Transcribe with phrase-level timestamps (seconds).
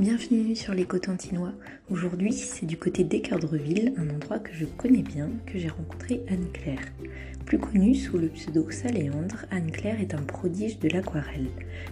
[0.00, 1.52] Bienvenue sur les Cotentinois.
[1.88, 6.82] Aujourd'hui, c'est du côté d'Écardreville, un endroit que je connais bien, que j'ai rencontré Anne-Claire.
[7.46, 11.46] Plus connue sous le pseudo Saléandre, Anne-Claire est un prodige de l'aquarelle.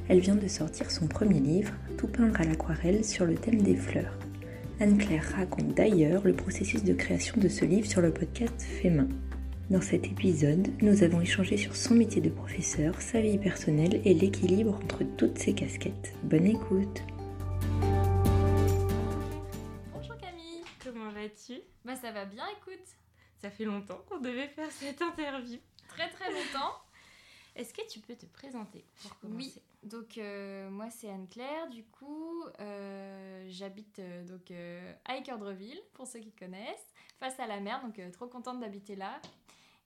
[0.08, 3.76] Elle vient de sortir son premier livre, Tout peindre à l'aquarelle, sur le thème des
[3.76, 4.18] fleurs.
[4.80, 9.06] Anne-Claire raconte d'ailleurs le processus de création de ce livre sur le podcast Fait main.
[9.70, 14.12] Dans cet épisode, nous avons échangé sur son métier de professeur, sa vie personnelle et
[14.12, 16.14] l'équilibre entre toutes ces casquettes.
[16.24, 17.04] Bonne écoute
[22.22, 22.86] va bien écoute
[23.38, 25.58] Ça fait longtemps qu'on devait faire cette interview.
[25.88, 26.76] Très très longtemps
[27.56, 29.36] Est-ce que tu peux te présenter pour commencer?
[29.36, 35.80] Oui, donc euh, moi c'est Anne-Claire, du coup euh, j'habite euh, donc euh, à Équerdreville,
[35.94, 36.86] pour ceux qui connaissent,
[37.18, 39.20] face à la mer, donc euh, trop contente d'habiter là.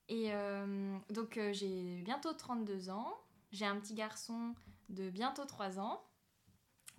[0.07, 3.13] Et euh, donc euh, j'ai bientôt 32 ans,
[3.51, 4.53] j'ai un petit garçon
[4.89, 6.03] de bientôt 3 ans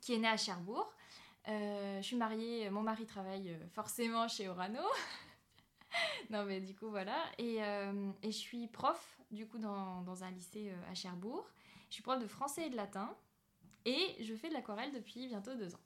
[0.01, 0.93] qui est né à Cherbourg.
[1.47, 4.83] Euh, je suis mariée, mon mari travaille forcément chez Orano.
[6.31, 7.17] non mais du coup voilà.
[7.39, 11.47] Et, euh, et je suis prof du coup dans, dans un lycée euh, à Cherbourg.
[11.89, 13.15] Je suis prof de français et de latin.
[13.85, 15.81] Et je fais de l'aquarelle depuis bientôt deux ans.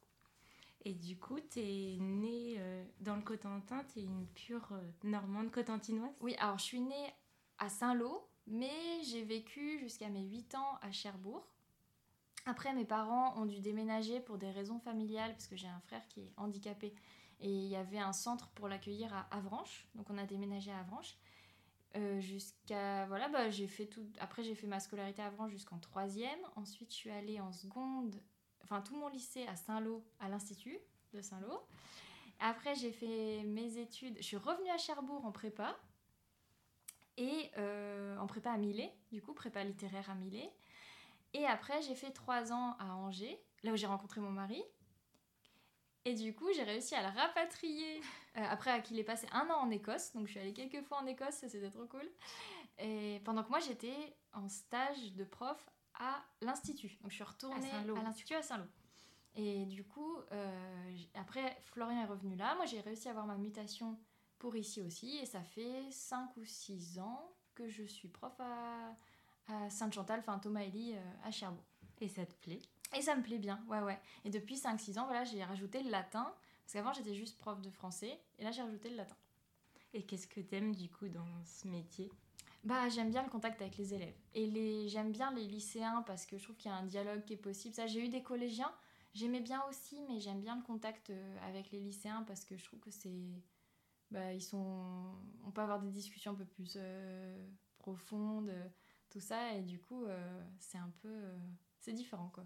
[0.85, 4.73] Et du coup, t'es née euh, dans le Cotentin, t'es une pure
[5.05, 6.11] normande cotentinoise?
[6.21, 7.13] Oui, alors je suis née
[7.59, 11.47] à Saint-Lô, mais j'ai vécu jusqu'à mes 8 ans à Cherbourg.
[12.45, 16.07] Après, mes parents ont dû déménager pour des raisons familiales, parce que j'ai un frère
[16.09, 16.93] qui est handicapé.
[17.43, 20.79] Et il y avait un centre pour l'accueillir à Avranches, donc on a déménagé à
[20.79, 21.17] Avranches.
[21.95, 25.79] Euh, jusqu'à voilà bah, j'ai fait tout après j'ai fait ma scolarité à Avranches jusqu'en
[25.79, 28.19] troisième ensuite je suis allée en seconde
[28.63, 30.79] enfin tout mon lycée à Saint-Lô à l'institut
[31.13, 31.61] de Saint-Lô
[32.41, 35.79] après j'ai fait mes études je suis revenue à Cherbourg en prépa
[37.17, 40.51] et euh, en prépa à Millet, du coup, prépa littéraire à Millet.
[41.35, 44.63] Et après, j'ai fait trois ans à Angers, là où j'ai rencontré mon mari.
[46.05, 48.01] Et du coup, j'ai réussi à le rapatrier
[48.37, 50.13] euh, après qu'il ait passé un an en Écosse.
[50.15, 52.09] Donc, je suis allée quelques fois en Écosse, ça, c'était trop cool.
[52.79, 56.99] Et pendant que moi, j'étais en stage de prof à l'Institut.
[57.03, 58.65] Donc, je suis retournée À l'Institut à Saint-Lô.
[59.35, 62.55] Et du coup, euh, après, Florian est revenu là.
[62.57, 63.99] Moi, j'ai réussi à avoir ma mutation
[64.39, 65.19] pour ici aussi.
[65.19, 68.95] Et ça fait 5 ou 6 ans que je suis prof à,
[69.49, 71.65] à Sainte-Chantal, enfin Thomas Elie euh, à Cherbourg.
[72.01, 72.61] Et ça te plaît?
[72.95, 74.01] Et ça me plaît bien, ouais, ouais.
[74.25, 76.35] Et depuis 5-6 ans, voilà, j'ai rajouté le latin.
[76.65, 78.21] Parce qu'avant, j'étais juste prof de français.
[78.39, 79.17] Et là, j'ai rajouté le latin.
[79.95, 82.11] Et qu'est-ce que t'aimes du coup dans ce métier?
[82.65, 84.15] Bah, j'aime bien le contact avec les élèves.
[84.35, 84.89] Et les...
[84.89, 87.37] j'aime bien les lycéens parce que je trouve qu'il y a un dialogue qui est
[87.37, 87.75] possible.
[87.75, 88.73] Ça, j'ai eu des collégiens,
[89.15, 92.65] j'aimais bien aussi, mais j'aime bien le contact euh, avec les lycéens parce que je
[92.65, 93.43] trouve que c'est.
[94.11, 95.15] Bah, ils sont.
[95.47, 97.47] On peut avoir des discussions un peu plus euh,
[97.79, 98.53] profondes,
[99.11, 101.09] tout ça, et du coup, euh, c'est un peu.
[101.09, 101.39] euh,
[101.81, 102.45] C'est différent, quoi.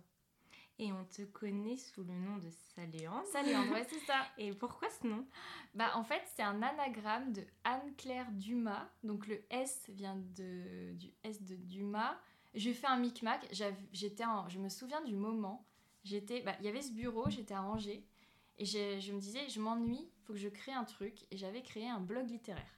[0.79, 3.25] Et on te connaît sous le nom de Saléandre.
[3.33, 4.27] Salut, André, c'est ça.
[4.37, 5.27] Et pourquoi ce nom?
[5.75, 8.87] Bah, en fait, c'est un anagramme de Anne-Claire Dumas.
[9.03, 12.19] Donc, le S vient de, du S de Dumas.
[12.55, 13.47] J'ai fait un micmac.
[13.93, 15.67] J'étais je me souviens du moment.
[16.05, 18.07] J'étais, bah, il y avait ce bureau, j'étais à Angers.
[18.59, 21.27] Et je me disais, je m'ennuie, faut que je crée un truc.
[21.31, 22.76] Et j'avais créé un blog littéraire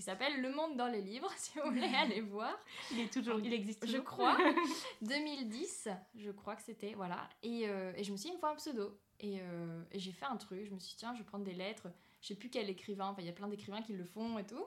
[0.00, 2.56] qui s'appelle Le Monde dans les livres, si vous voulez aller voir.
[2.90, 4.36] Il est toujours, il existe Je toujours crois.
[5.02, 7.28] 2010, je crois que c'était, voilà.
[7.42, 8.98] Et, euh, et je me suis dit, il me faut un pseudo.
[9.20, 11.44] Et, euh, et j'ai fait un truc, je me suis dit, tiens, je vais prendre
[11.44, 11.88] des lettres.
[12.22, 14.46] Je sais plus quel écrivain, enfin, il y a plein d'écrivains qui le font et
[14.46, 14.64] tout.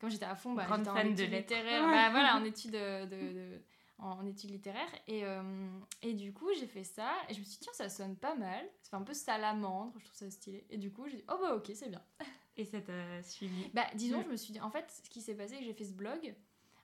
[0.00, 1.54] Comme j'étais à fond, bah, j'étais en de études lettres.
[1.54, 1.82] littéraires.
[1.84, 3.60] Bah, voilà, en études, de, de- de-
[3.98, 4.92] en, en études littéraires.
[5.06, 5.68] Et, euh,
[6.02, 7.12] et du coup, j'ai fait ça.
[7.28, 8.64] Et je me suis dit, tiens, ça sonne pas mal.
[8.82, 10.66] Ça fait un peu salamandre, je trouve ça stylé.
[10.70, 12.02] Et du coup, j'ai dit, oh bah ok, c'est bien.
[12.56, 15.34] Et ça t'a suivi Bah, disons, je me suis dit, en fait, ce qui s'est
[15.34, 16.34] passé, c'est que j'ai fait ce blog.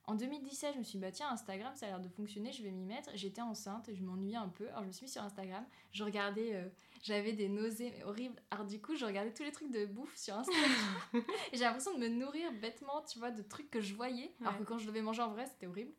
[0.06, 2.62] En 2017, je me suis dit, bah tiens, Instagram, ça a l'air de fonctionner, je
[2.62, 3.10] vais m'y mettre.
[3.14, 4.66] J'étais enceinte je m'ennuyais un peu.
[4.70, 5.62] Alors, je me suis mis sur Instagram.
[5.92, 6.66] Je regardais, euh,
[7.02, 8.40] j'avais des nausées horribles.
[8.50, 10.70] Alors, du coup, je regardais tous les trucs de bouffe sur Instagram.
[11.52, 14.32] et j'ai l'impression de me nourrir bêtement, tu vois, de trucs que je voyais.
[14.40, 14.60] Alors Ouais.
[14.60, 15.92] que quand je devais manger en vrai, c'était horrible.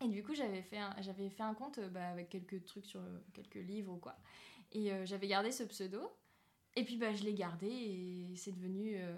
[0.00, 2.86] Et du coup, j'avais fait un, j'avais fait un compte euh, bah, avec quelques trucs
[2.86, 4.14] sur euh, quelques livres ou quoi.
[4.70, 6.00] Et euh, j'avais gardé ce pseudo.
[6.76, 8.96] Et puis, bah, je l'ai gardé et c'est devenu.
[8.96, 9.16] euh,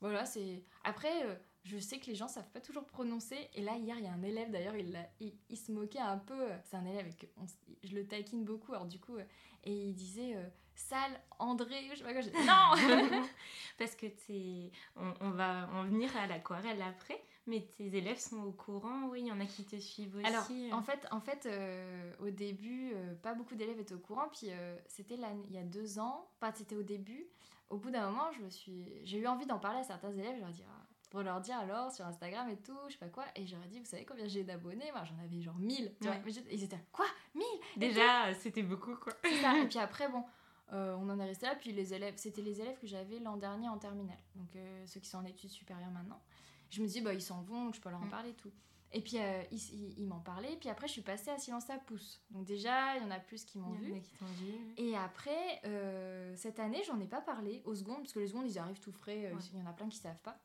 [0.00, 0.62] voilà, c'est.
[0.84, 1.34] Après, euh,
[1.64, 3.48] je sais que les gens savent pas toujours prononcer.
[3.54, 6.18] Et là, hier, il y a un élève d'ailleurs, il, il, il se moquait un
[6.18, 6.48] peu.
[6.64, 7.46] C'est un élève, avec, on
[7.82, 8.72] je le taquine beaucoup.
[8.74, 9.24] Alors, du coup, euh,
[9.64, 12.22] et il disait euh, Sale André, je sais pas quoi.
[12.22, 13.22] Dit, non
[13.78, 14.70] Parce que t'es...
[14.96, 19.20] On, on va en venir à l'aquarelle après, mais tes élèves sont au courant, oui,
[19.22, 20.26] il y en a qui te suivent aussi.
[20.26, 20.70] Alors, euh.
[20.72, 24.28] en fait, en fait euh, au début, euh, pas beaucoup d'élèves étaient au courant.
[24.30, 27.26] Puis, euh, c'était il y a deux ans, enfin, c'était au début.
[27.70, 28.86] Au bout d'un moment, je me suis...
[29.04, 30.36] j'ai eu envie d'en parler à certains élèves.
[30.36, 33.08] Je leur dis, Ah, pour leur dire alors sur Instagram et tout, je sais pas
[33.08, 33.24] quoi.
[33.34, 34.90] Et j'aurais dit, vous savez combien j'ai d'abonnés?
[34.92, 35.94] Moi, j'en avais genre 1000.
[36.00, 36.22] Tu vois Ouais.
[36.24, 37.06] Mais j'étais- Ils étaient, quoi?
[37.34, 37.44] 1000
[37.76, 39.12] Déjà, c'était beaucoup, quoi.
[39.42, 39.58] Ça.
[39.58, 40.22] Et puis après, bon,
[40.70, 43.38] Euh, on en est resté là, puis les élèves, c'était les élèves que j'avais l'an
[43.38, 46.20] dernier en terminale, donc euh, ceux qui sont en études supérieures maintenant.
[46.70, 48.10] Je me dis, bah, ils s'en vont, donc je peux leur en Mm.
[48.10, 48.50] parler et tout.
[48.92, 51.68] Et puis euh, ils, ils- ils m'en parlaient, puis après je suis passée à Silence
[51.68, 52.22] à pouce.
[52.30, 53.92] Donc déjà, il y en a plus qui m'ont vu.
[53.92, 54.74] vu.
[54.78, 58.46] Et après, euh, cette année, j'en ai pas parlé aux secondes, parce que les secondes,
[58.48, 59.40] ils arrivent tout frais, euh, Ouais.
[59.52, 60.40] il y en a plein qui savent pas.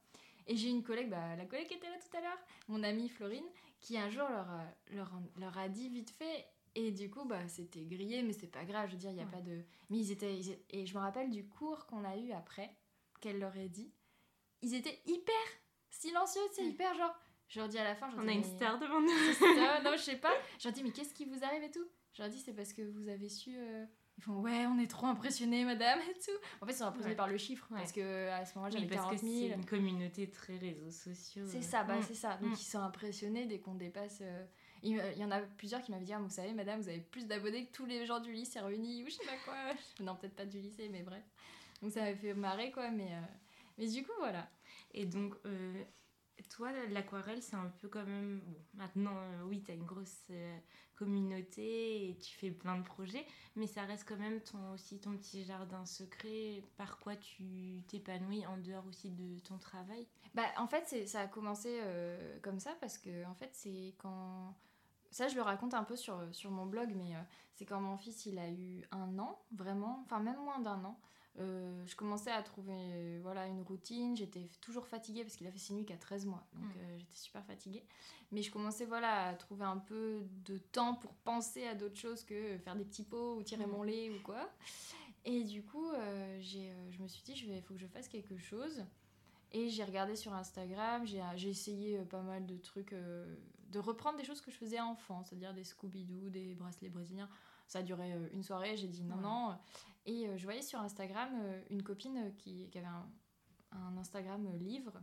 [0.45, 2.37] Et j'ai une collègue, bah, la collègue qui était là tout à l'heure,
[2.67, 3.45] mon amie Florine,
[3.79, 4.67] qui un jour leur, a-
[5.37, 6.45] leur, a dit vite fait,
[6.75, 9.21] et du coup, bah, c'était grillé, mais c'est pas grave, je veux dire, il y
[9.21, 9.31] a Ouais.
[9.31, 9.63] pas de...
[9.89, 10.35] Mais ils étaient...
[10.37, 12.75] ils étaient- Et je me rappelle du cours qu'on a eu après,
[13.21, 13.93] qu'elle leur ait dit,
[14.61, 15.33] ils étaient hyper
[15.93, 17.13] silencieux, c'est hyper genre...
[17.49, 19.09] Je leur dis à la fin, je On a dis, une mais- star devant nous.
[19.09, 20.33] ça, non, je sais pas.
[20.59, 21.85] Je leur dis, mais qu'est-ce qui vous arrive et tout?
[22.13, 23.51] Je leur dis, c'est parce que vous avez su.
[23.55, 23.85] euh,
[24.17, 26.31] Ils font, ouais, on est trop impressionnés, madame, et tout.
[26.61, 27.17] En fait, ils sont impressionnés Ouais.
[27.17, 27.77] par le chiffre, Ouais.
[27.77, 29.39] parce que à ce moment-là, Oui, j'avais parce 40 que 000.
[29.49, 31.45] c'est une communauté très réseaux sociaux.
[31.47, 31.61] C'est euh.
[31.61, 32.03] ça, bah, Mm.
[32.07, 32.37] c'est ça.
[32.37, 32.55] Donc, Mm.
[32.59, 34.19] ils sont impressionnés dès qu'on dépasse.
[34.21, 34.45] euh,
[34.85, 36.99] Il il y en a plusieurs qui m'avaient dit, ah, vous savez, madame, vous avez
[36.99, 39.53] plus d'abonnés que tous les gens du lycée réunis, ou je sais pas quoi.
[40.01, 41.23] non, peut-être pas du lycée, mais bref.
[41.81, 43.11] Donc, ça m'avait fait marrer, quoi, mais.
[43.13, 43.21] euh,
[43.77, 44.49] Mais du coup, voilà.
[44.93, 45.83] Et donc, euh,
[46.49, 48.41] toi, l'aquarelle, c'est un peu quand même.
[48.45, 50.57] Bon, maintenant, euh, oui, tu as une grosse euh,
[50.95, 53.25] communauté et tu fais plein de projets,
[53.55, 58.45] mais ça reste quand même ton, aussi ton petit jardin secret par quoi tu t'épanouis
[58.45, 60.07] en dehors aussi de ton travail?
[60.33, 61.79] Bah, en fait, ça a commencé
[62.41, 64.55] comme ça parce que, en fait, c'est quand.
[65.11, 67.13] Ça, je le raconte un peu sur, sur mon blog, mais
[67.53, 70.99] c'est quand mon fils il a eu un an, vraiment, enfin, même moins d'un an.
[71.39, 74.15] Euh, je commençais à trouver voilà, une routine.
[74.15, 76.45] J'étais toujours fatiguée parce qu'il a fait ses nuits qu'à 13 mois.
[76.53, 76.77] Donc, Mm.
[76.79, 77.83] euh, j'étais super fatiguée.
[78.31, 82.23] Mais je commençais voilà, à trouver un peu de temps pour penser à d'autres choses
[82.23, 83.71] que faire des petits pots ou tirer Mm.
[83.71, 84.49] mon lait ou quoi.
[85.25, 88.37] Et du coup, euh, j'ai, je me suis dit, il faut que je fasse quelque
[88.37, 88.83] chose.
[89.53, 94.41] Et j'ai regardé sur Instagram, j'ai essayé pas mal de trucs, de reprendre des choses
[94.41, 97.29] que je faisais enfant, c'est-à-dire des Scooby-Doo, des bracelets brésiliens.
[97.73, 99.21] Ça a duré euh, une soirée, j'ai dit non, Ouais.
[99.23, 99.57] non.
[100.05, 103.09] Et euh, je voyais sur Instagram euh, une copine qui, qui avait un,
[103.71, 104.93] un Instagram livre,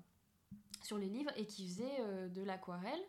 [0.82, 3.00] sur les livres, et qui faisait de l'aquarelle,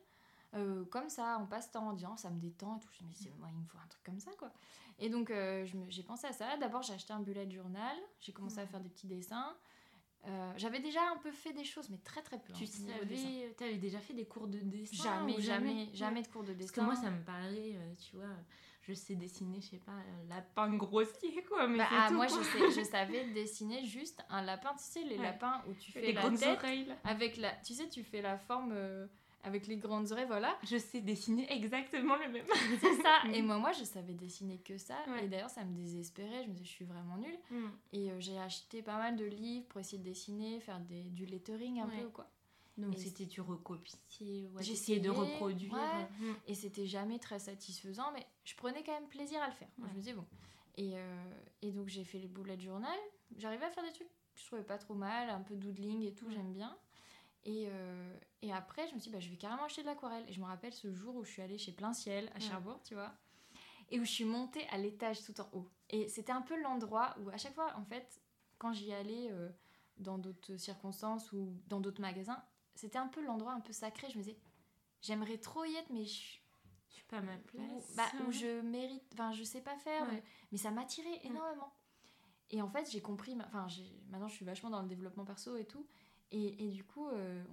[0.55, 2.89] euh, comme ça, en passe-temps, en disant ça me détend et tout.
[2.99, 4.51] Je me dis, moi, il me faut un truc comme ça, quoi.
[4.97, 6.57] Et donc, euh, j'ai pensé à ça.
[6.57, 9.55] D'abord, j'ai acheté un bullet journal, j'ai commencé à faire des petits dessins.
[10.25, 12.51] Euh, J'avais déjà un peu fait des choses, mais très très peu.
[12.53, 12.87] Tu hein, dessin.
[12.99, 15.89] savais, tu avais déjà fait des cours de dessin Jamais, jamais, Ouais.
[15.93, 16.65] jamais de cours de dessin.
[16.65, 18.25] Parce que moi, ça me paraît, tu vois,
[18.81, 21.67] je sais dessiner, je sais pas, un lapin grossier, quoi.
[21.67, 22.37] Mais Bah, ah, tout, moi, quoi.
[22.39, 25.23] je, sais, je savais dessiner juste un lapin, tu sais, les Ouais.
[25.23, 27.51] lapins où tu fais les la grandes tête oreilles, avec la.
[27.65, 29.05] Tu sais, tu fais la forme euh,
[29.43, 30.57] avec les grandes oreilles, voilà.
[30.63, 32.45] Je sais dessiner exactement le même.
[32.79, 33.19] C'est ça.
[33.33, 34.95] Et moi, moi, je savais dessiner que ça.
[35.07, 35.25] Ouais.
[35.25, 36.43] Et d'ailleurs, ça me désespérait.
[36.43, 37.37] Je me disais, je suis vraiment nulle.
[37.51, 37.67] Mm.
[37.93, 41.25] Et euh, j'ai acheté pas mal de livres pour essayer de dessiner, faire des, du
[41.25, 42.01] lettering un Ouais.
[42.01, 42.27] peu, quoi.
[42.77, 45.73] Donc c'était tu ouais, J'ai j'essayais de reproduire.
[45.73, 46.03] ouais.
[46.19, 46.33] Mm.
[46.47, 49.67] Et c'était jamais très satisfaisant, mais je prenais quand même plaisir à le faire.
[49.77, 49.97] Moi, Je Ouais.
[49.97, 50.25] me disais, bon.
[50.77, 52.97] Et, euh, et donc, j'ai fait les bullet journal.
[53.37, 56.13] J'arrivais à faire des trucs que je trouvais pas trop mal, un peu doodling et
[56.13, 56.33] tout, Ouais.
[56.33, 56.77] j'aime bien.
[57.43, 60.23] Et, euh, et après, je me suis dit, bah, je vais carrément acheter de l'aquarelle.
[60.29, 62.39] Et je me rappelle ce jour où je suis allée chez Plein Ciel à Ouais.
[62.39, 63.13] Cherbourg, tu vois.
[63.89, 65.69] Et où je suis montée à l'étage tout en haut.
[65.89, 68.21] Et c'était un peu l'endroit où, à chaque fois, en fait,
[68.57, 69.49] quand j'y allais euh,
[69.97, 72.41] dans d'autres circonstances ou dans d'autres magasins,
[72.81, 74.07] c'était un peu l'endroit un peu sacré.
[74.09, 74.37] Je me disais,
[75.01, 76.39] j'aimerais trop y être, mais je,
[76.89, 77.95] Je suis pas à ma où, place.
[77.95, 80.23] bah, où je mérite, enfin, je sais pas faire, Ouais.
[80.51, 81.71] mais ça m'attirait énormément.
[82.49, 83.67] Et en fait, j'ai compris, enfin,
[84.09, 85.85] maintenant je suis vachement dans le développement perso et tout.
[86.33, 87.43] Et, et du coup, euh,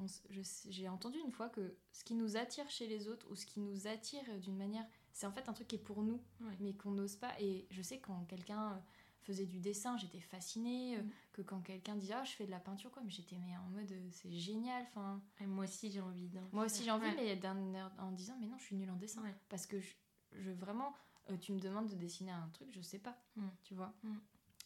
[0.69, 3.59] j'ai entendu une fois que ce qui nous attire chez les autres ou ce qui
[3.61, 6.57] nous attire euh, d'une manière, c'est en fait un truc qui est pour nous, Ouais.
[6.61, 7.33] mais qu'on n'ose pas.
[7.41, 8.81] Et je sais quand quelqu'un
[9.29, 10.97] faisait du dessin, j'étais fascinée.
[10.97, 11.11] euh, Mm.
[11.33, 13.69] Que quand quelqu'un disait, ah, je fais de la peinture, quoi, mais j'étais mais en
[13.71, 14.83] mode, euh, c'est génial.
[14.89, 17.15] Enfin, moi aussi j'ai envie moi aussi j'ai envie, Ouais.
[17.17, 19.23] mais d'un air- en disant, mais non, je suis nulle en dessin.
[19.23, 19.35] Ouais.
[19.49, 19.95] Parce que je,
[20.33, 20.93] je- vraiment,
[21.31, 23.47] euh, tu me demandes de dessiner un truc, je sais pas, Mm.
[23.63, 23.93] tu vois.
[24.03, 24.17] Mm.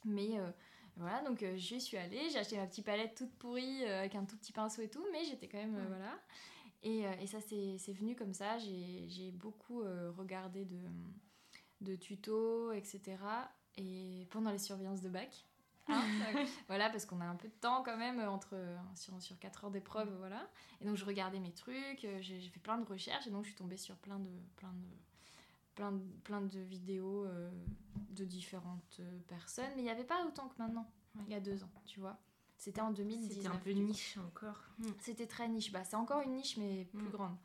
[0.06, 0.50] Mais euh,
[0.96, 4.24] voilà, donc euh, j'y suis allée, j'ai acheté ma petite palette toute pourrie avec un
[4.24, 6.18] tout petit pinceau et tout, mais j'étais quand même, voilà.
[6.84, 9.80] Et, et ça, c'est c'est venu comme ça, j'ai j'ai beaucoup
[10.16, 10.80] regardé de,
[11.82, 13.18] de tutos, etc.
[13.76, 15.44] Et pendant les surveillances de bac.
[15.88, 16.02] hein,
[16.34, 18.56] euh, voilà, parce qu'on a un peu de temps quand même entre,
[18.94, 20.48] sur, sur 4 heures d'épreuve, voilà.
[20.80, 23.48] Et donc je regardais mes trucs, euh, j'ai fait plein de recherches et donc je
[23.48, 24.86] suis tombée sur plein de, plein de,
[25.74, 27.50] plein de, plein de vidéos euh,
[28.10, 29.70] de différentes euh, personnes.
[29.74, 30.88] Mais il n'y avait pas autant que maintenant,
[31.26, 32.18] il y a deux ans, tu vois.
[32.58, 33.32] C'était en 2019.
[33.36, 34.60] C'était un peu niche encore.
[35.00, 35.72] C'était très niche.
[35.72, 37.10] Bah, c'est encore une niche, mais plus Mm.
[37.10, 37.36] grande.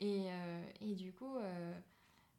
[0.00, 1.78] Et, euh, et du coup, euh,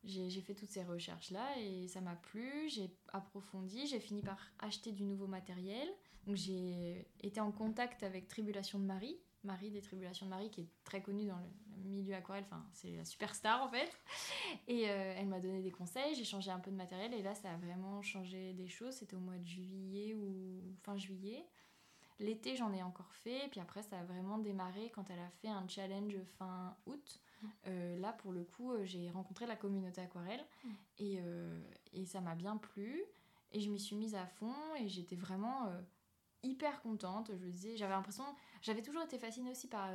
[0.08, 2.70] j'ai fait toutes ces recherches-là et ça m'a plu.
[2.70, 3.88] J'ai approfondi.
[3.88, 5.88] J'ai fini par acheter du nouveau matériel.
[6.26, 10.62] Donc, j'ai été en contact avec Tribulation de Marie, Marie des Tribulations de Marie, qui
[10.62, 13.90] est très connue dans le milieu aquarelle, enfin c'est la superstar en fait.
[14.68, 17.34] Et euh, elle m'a donné des conseils, j'ai changé un peu de matériel et là
[17.34, 18.96] ça a vraiment changé des choses.
[18.96, 21.46] C'était au mois de juillet ou fin juillet.
[22.20, 25.50] L'été j'en ai encore fait, puis après ça a vraiment démarré quand elle a fait
[25.50, 27.22] un challenge fin août.
[27.68, 30.70] Euh, là pour le coup euh, j'ai rencontré la communauté aquarelle Mm.
[31.00, 31.62] et, euh,
[31.94, 33.04] et ça m'a bien plu
[33.52, 35.72] et je m'y suis mise à fond et j'étais vraiment
[36.44, 37.32] hyper contente.
[37.40, 38.24] Je me disais, j'avais l'impression,
[38.62, 39.90] j'avais toujours été fascinée aussi par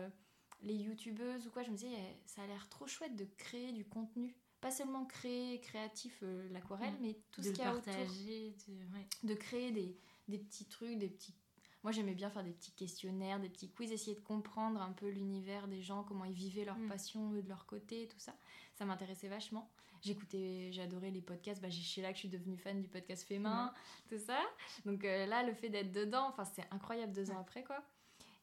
[0.62, 1.62] les youtubeuses ou quoi.
[1.62, 4.34] Je me disais, eh, ça a l'air trop chouette de créer du contenu.
[4.60, 6.98] Pas seulement créer créatif euh, l'aquarelle, Mm.
[7.02, 7.84] mais tout de ce qu'il y a autour.
[7.84, 8.54] partager.
[8.68, 8.72] De...
[8.96, 9.06] Ouais.
[9.24, 9.96] De créer des,
[10.28, 11.34] des petits trucs, des petits.
[11.82, 15.08] Moi j'aimais bien faire des petits questionnaires, des petits quiz, essayer de comprendre un peu
[15.08, 16.88] l'univers des gens, comment ils vivaient leur Mm.
[16.88, 18.36] passion eux, de leur côté, tout ça.
[18.74, 19.70] Ça m'intéressait vachement.
[20.00, 21.60] J'écoutais, j'adorais les podcasts.
[21.62, 23.72] Bah, c'est là que je suis devenue fan du podcast fait main,
[24.08, 24.40] tout ça.
[24.84, 27.84] Donc euh, là, le fait d'être dedans, enfin, c'est incroyable deux ans après, quoi.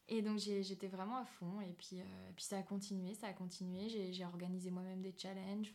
[0.08, 1.60] Et donc j'étais vraiment à fond.
[1.60, 3.88] Et puis, euh, et puis ça a continué, ça a continué.
[4.12, 5.72] J'ai organisé moi-même des challenges.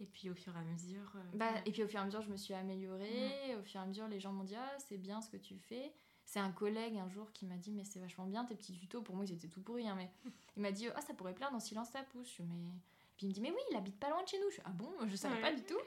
[0.00, 1.12] Et puis au fur et à mesure.
[1.16, 3.54] euh, bah, et puis au fur et à mesure, je me suis améliorée.
[3.58, 5.56] Au fur et à mesure, les gens m'ont dit Ah, c'est bien ce que tu
[5.58, 5.94] fais.
[6.24, 9.02] C'est un collègue un jour qui m'a dit Mais c'est vachement bien tes petits tutos.
[9.02, 9.88] Pour moi, ils étaient tout pourris.
[9.88, 10.10] hein, mais
[10.56, 12.38] il m'a dit Ah, ça pourrait plaire dans Silence ça pousse.
[12.40, 12.70] Mais...
[13.16, 14.48] Puis il me dit Mais oui, il habite pas loin de chez nous.
[14.48, 15.40] Je suis, Ah bon Je savais Ouais.
[15.42, 15.78] pas du tout.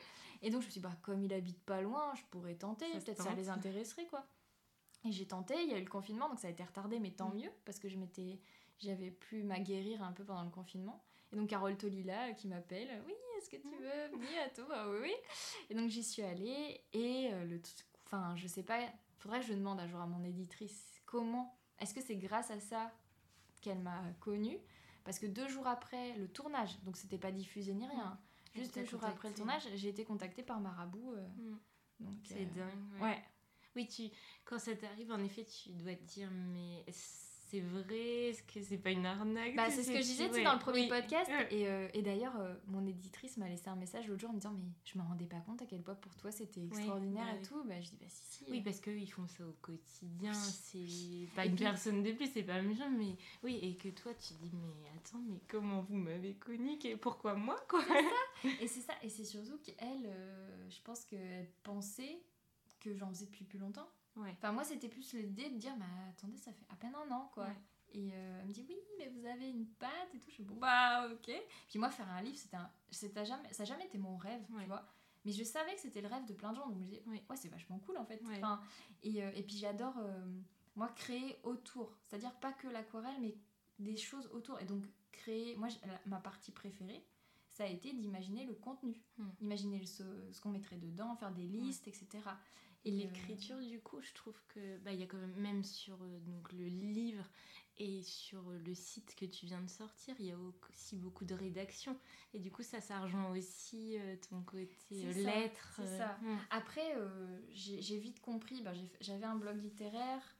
[0.41, 2.85] Et donc je me suis dit Bah, comme il habite pas loin, je pourrais tenter.
[2.91, 4.25] Peut-être ça les intéresserait, quoi.
[5.03, 5.55] Et j'ai tenté.
[5.63, 7.35] Il y a eu le confinement, donc ça a été retardé, mais tant Mm.
[7.37, 7.51] mieux.
[7.65, 8.39] Parce que je m'étais.
[8.79, 11.01] J'avais pu m'aguerrir un peu pendant le confinement.
[11.31, 14.65] Et donc Carole Tolila euh, qui m'appelle, oui, est-ce que tu veux venir à tout
[14.67, 15.13] Bah oui, oui.
[15.69, 18.79] Et donc j'y suis allée et euh, le truc- enfin je sais pas,
[19.25, 22.59] faudrait que je demande un jour à mon éditrice comment, est-ce que c'est grâce à
[22.59, 22.91] ça
[23.61, 24.59] qu'elle m'a connue?
[25.03, 28.19] Parce que deux jours après le tournage, donc c'était pas diffusé ni rien.
[28.53, 31.13] Elle juste deux jours après le tournage, j'ai été contactée par Marabout.
[31.13, 31.57] euh, Mm.
[32.01, 33.01] donc, C'est euh, dingue.
[33.01, 33.23] Ouais.
[33.75, 34.03] Oui, tu,
[34.45, 36.85] quand ça t'arrive, en effet, tu dois te dire, mais
[37.47, 40.43] c'est vrai Est-ce que c'est pas une arnaque Bah, c'est ce que je disais Ouais.
[40.43, 40.87] dans le premier Oui.
[40.89, 41.29] podcast.
[41.51, 44.39] Et, euh, et d'ailleurs, euh, mon éditrice m'a laissé un message l'autre jour en me
[44.39, 47.41] disant Mais je me rendais pas compte à quel point pour toi c'était extraordinaire et
[47.45, 47.63] tout.
[47.65, 48.45] Bah, je dis Bah, si, si.
[48.49, 50.33] Oui, parce qu'eux, ils font ça au quotidien.
[50.33, 50.79] C'est
[51.35, 54.13] pas Et une puis- personne de plus, c'est pas méchant, mais oui, et que toi,
[54.15, 57.81] tu dis, mais attends, mais comment vous m'avez connu et Pourquoi moi, quoi?
[58.61, 62.19] Et c'est ça, et c'est surtout qu'elle, euh, je pense qu'elle pensait
[62.79, 63.87] que j'en faisais depuis plus longtemps.
[64.17, 64.31] Ouais.
[64.31, 67.29] Enfin, moi, c'était plus l'idée de dire, mais attendez, ça fait à peine un an,
[67.33, 67.45] quoi.
[67.45, 67.55] Ouais.
[67.93, 70.29] Et euh, elle me dit, oui, mais vous avez une patte et tout.
[70.31, 71.31] Je dis, bon, bah, ok.
[71.69, 72.69] Puis moi, faire un livre, c'était un...
[72.91, 73.51] c'était jamais...
[73.53, 74.61] ça n'a jamais été mon rêve, Ouais.
[74.63, 74.85] tu vois.
[75.25, 77.03] Mais je savais que c'était le rêve de plein de gens, donc je me disais,
[77.07, 77.21] Ouais.
[77.35, 78.21] c'est vachement cool, en fait.
[78.25, 78.61] Enfin,
[79.03, 80.25] et, euh, et puis j'adore, euh,
[80.75, 81.95] moi, créer autour.
[82.05, 83.35] C'est-à-dire pas que l'aquarelle, mais
[83.79, 84.59] des choses autour.
[84.61, 85.55] Et donc, créer...
[85.55, 85.69] Moi,
[86.05, 87.05] ma partie préférée,
[87.51, 89.01] ça a été d'imaginer le contenu.
[89.17, 89.29] Hmm.
[89.41, 90.03] Imaginer ce
[90.41, 92.07] qu'on mettrait dedans, faire des listes, etc.
[92.85, 95.95] Et euh, l'écriture, du coup, je trouve que bah, y a quand même, même sur
[96.01, 97.25] euh, donc, le livre
[97.77, 100.37] et sur euh, le site que tu viens de sortir, il y a
[100.69, 101.97] aussi beaucoup de rédaction.
[102.33, 104.67] Et du coup, ça, ça rejoint aussi euh, ton côté
[105.13, 105.73] lettres.
[105.81, 106.17] c'est ça.
[106.21, 106.37] mm.
[106.51, 106.95] Après,
[107.51, 110.35] j'ai vite compris, bah, j'avais un blog littéraire,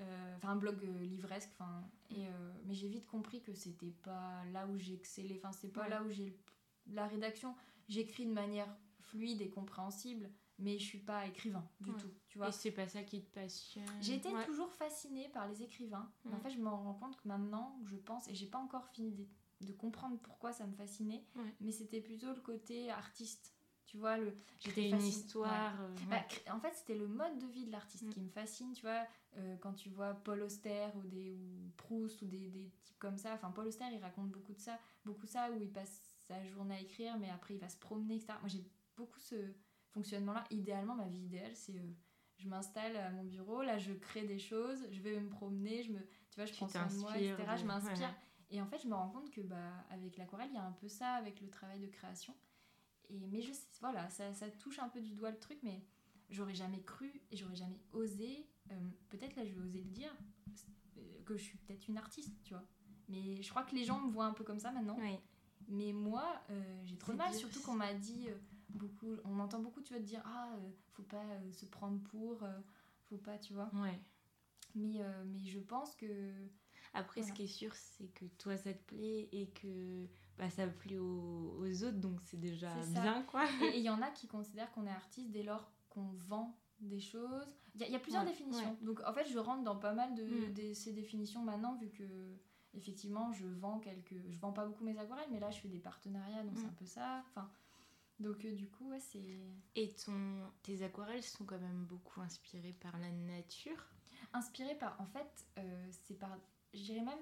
[0.00, 3.94] euh, enfin un blog euh, livresque, enfin, et, euh, mais j'ai vite compris que c'était
[4.02, 5.88] pas là où j'ai excellé, enfin c'est pas Ouais.
[5.90, 6.36] là où j'ai
[6.88, 7.54] la rédaction.
[7.88, 8.68] J'écris de manière
[9.04, 11.98] fluide et compréhensible, mais je suis pas écrivain du Ouais.
[12.00, 12.48] tout, tu vois.
[12.48, 13.84] Et c'est pas ça qui te passionne.
[14.00, 14.44] J'ai été Ouais.
[14.44, 16.10] toujours fascinée par les écrivains.
[16.24, 18.86] Mais en fait, je me rends compte que maintenant, je pense, et j'ai pas encore
[18.88, 19.26] fini de,
[19.66, 21.24] de comprendre pourquoi ça me fascinait,
[21.60, 23.52] mais c'était plutôt le côté artiste.
[23.86, 25.80] Tu vois, le, j'étais une histoire.
[25.82, 28.10] euh, Bah, en fait, c'était le mode de vie de l'artiste Mm.
[28.10, 29.06] qui me fascine, tu vois.
[29.36, 33.18] euh, quand tu vois Paul Auster ou, des, ou Proust ou des, des types comme
[33.18, 33.34] ça.
[33.34, 36.76] Enfin, Paul Auster, il raconte beaucoup de ça, beaucoup ça, où il passe sa journée
[36.76, 38.32] à écrire, mais après, il va se promener, etc.
[38.40, 38.64] Moi, j'ai
[38.96, 39.36] beaucoup ce
[39.90, 40.44] fonctionnement-là.
[40.50, 41.76] Idéalement, ma vie idéale, c'est...
[41.76, 41.92] euh,
[42.36, 45.92] je m'installe à mon bureau, là, je crée des choses, je vais me promener, je
[45.92, 46.00] me...
[46.30, 47.36] Tu vois, je Tu prends soin de moi, etc.
[47.58, 48.14] Je m'inspire.
[48.50, 50.72] Et en fait, je me rends compte que bah, avec l'aquarelle, il y a un
[50.72, 52.34] peu ça avec le travail de création.
[53.08, 55.84] Et, mais je sais, voilà, ça, ça touche un peu du doigt le truc, mais
[56.30, 58.74] j'aurais jamais cru et j'aurais jamais osé, euh,
[59.10, 60.14] peut-être là je vais oser le dire,
[60.96, 62.64] euh, que je suis peut-être une artiste, tu vois.
[63.08, 64.96] Mais je crois que les gens me voient un peu comme ça maintenant.
[65.68, 68.34] Mais moi, euh, j'ai trop de mal, surtout qu'on m'a dit euh,
[68.74, 71.98] beaucoup, on entend beaucoup, tu vois, te dire, ah, euh, faut pas euh, se prendre
[72.04, 72.60] pour, euh,
[73.08, 73.70] faut pas, tu vois.
[73.74, 73.98] Ouais.
[74.74, 76.32] Mais, mais je pense que
[76.96, 77.32] Après, Voilà.
[77.34, 80.06] ce qui est sûr, c'est que toi, ça te plaît et que
[80.38, 83.44] bah, ça plaît aux, aux autres, donc c'est déjà C'est bien, quoi.
[83.62, 87.00] Et il y en a qui considèrent qu'on est artiste dès lors qu'on vend des
[87.00, 87.46] choses.
[87.74, 88.76] Il y, a- il y a plusieurs Ouais, définitions.
[88.82, 90.24] Donc en fait, je rentre dans pas mal de
[90.70, 90.74] Mm.
[90.74, 92.36] ces définitions maintenant, vu que
[92.74, 94.14] effectivement, je vends quelques.
[94.28, 96.70] Je vends pas beaucoup mes aquarelles, mais là, je fais des partenariats, donc c'est Mm.
[96.70, 97.24] un peu ça.
[97.28, 97.48] Enfin,
[98.20, 99.38] donc euh, du coup, ouais, c'est
[99.74, 103.88] Et ton, tes aquarelles sont quand même beaucoup inspirées par la nature.
[104.32, 105.00] inspiré par.
[105.00, 106.36] En fait, euh, c'est par.
[106.72, 107.18] je dirais même,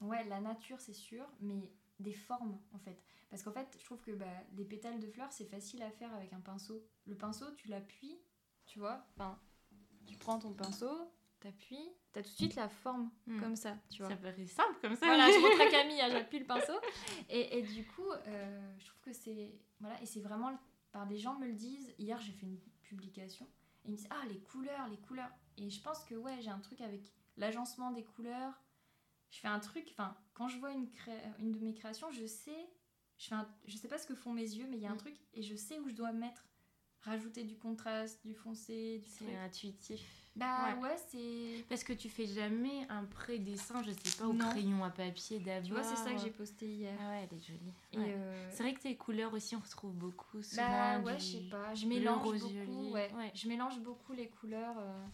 [0.00, 3.02] ouais, la nature c'est sûr, mais des formes en fait.
[3.28, 6.12] Parce qu'en fait, je trouve que bah, les pétales de fleurs, c'est facile à faire
[6.14, 6.84] avec un pinceau.
[7.06, 8.18] Le pinceau, tu l'appuies,
[8.66, 9.38] tu vois, enfin,
[10.06, 13.40] tu prends ton pinceau, t'appuies, t'as tout de suite la forme Mm.
[13.40, 14.10] comme ça, tu vois.
[14.10, 15.06] Ça paraît simple comme ça.
[15.06, 16.78] Voilà, je montre à Camille, j'appuie le pinceau.
[17.28, 19.58] Et, et du coup, euh, je trouve que c'est.
[19.80, 20.56] Voilà, et c'est vraiment.
[20.92, 21.94] Par des gens me le disent.
[21.98, 23.46] Hier, j'ai fait une publication.
[23.84, 25.30] Et ils me disent Ah, les couleurs, les couleurs.
[25.56, 27.00] Et je pense que, ouais, j'ai un truc avec
[27.36, 28.60] l'agencement des couleurs.
[29.30, 29.86] Je fais un truc.
[29.92, 32.68] Enfin, quand je vois une, cré- une de mes créations, je sais.
[33.18, 34.90] Je, fais un- je sais pas ce que font mes yeux, mais il y a
[34.90, 34.98] un Mm.
[34.98, 35.16] truc.
[35.34, 36.44] Et je sais où je dois mettre.
[37.02, 39.08] Rajouter du contraste, du foncé, du.
[39.08, 40.19] C'est intuitif.
[40.36, 40.82] Bah ouais.
[40.82, 41.64] ouais, c'est.
[41.68, 44.48] Parce que tu fais jamais un pré-dessin, je sais pas, au Non.
[44.50, 45.64] crayon à papier d'abord.
[45.66, 46.96] Tu vois, c'est ça que j'ai posté hier.
[47.00, 47.72] Ah ouais, elle est jolie.
[47.92, 48.14] Et, Ouais.
[48.16, 50.62] euh, C'est vrai que tes couleurs aussi, on retrouve beaucoup souvent.
[50.68, 53.12] Bah du- ouais, je sais pas, je bleu, mélange beaucoup, ouais.
[53.14, 53.32] ouais.
[53.34, 55.04] Je mélange beaucoup les couleurs, euh,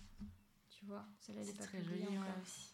[0.69, 2.29] tu vois, celle-là elle est pas très publiée joli encore.
[2.35, 2.73] ouais, aussi.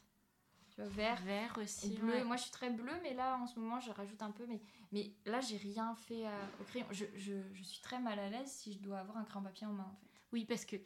[0.74, 1.90] Tu vois, vert Vert et aussi.
[1.94, 2.08] bleu.
[2.12, 2.24] ouais.
[2.24, 4.60] Moi je suis très bleu, mais là en ce moment je rajoute un peu, mais,
[4.90, 6.86] mais là j'ai rien fait à- au crayon.
[6.90, 9.66] Je, je, je suis très mal à l'aise si je dois avoir un crayon papier
[9.66, 10.08] en main en fait.
[10.32, 10.76] Oui, parce que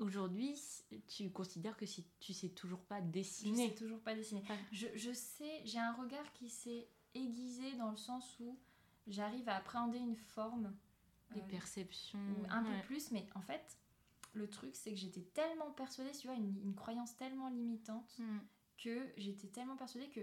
[0.00, 0.54] aujourd'hui,
[1.06, 3.68] tu considères que si tu sais toujours pas Je dessiner.
[3.68, 4.42] sais toujours pas dessiner.
[4.48, 4.58] Ouais.
[4.72, 8.58] Je, je sais, j'ai un regard qui s'est aiguisé dans le sens où
[9.06, 10.74] j'arrive à appréhender une forme.
[11.34, 12.18] Des euh, perceptions.
[12.18, 12.80] ou un ouais.
[12.80, 13.78] peu plus, mais en fait,
[14.32, 18.38] le truc, c'est que j'étais tellement persuadée, tu vois, une, une croyance tellement limitante, Mm.
[18.78, 20.20] que j'étais tellement persuadée que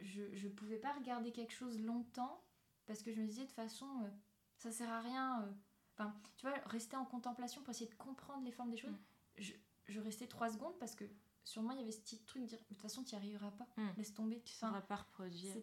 [0.00, 2.42] je, je pouvais pas regarder quelque chose longtemps,
[2.86, 4.08] parce que je me disais, de toute façon, euh,
[4.58, 5.42] ça sert à rien.
[5.44, 5.52] euh.
[5.98, 8.98] Enfin, tu vois, rester en contemplation pour essayer de comprendre les formes des choses, Mm.
[9.38, 9.52] je,
[9.88, 11.04] je restais trois secondes, parce que
[11.44, 13.18] sur moi, il y avait ce petit truc de dire, de toute façon, tu n'y
[13.20, 13.88] arriveras pas, Mm.
[13.96, 14.42] laisse tomber.
[14.42, 15.54] Tu ne Enfin, sauras pas reproduire.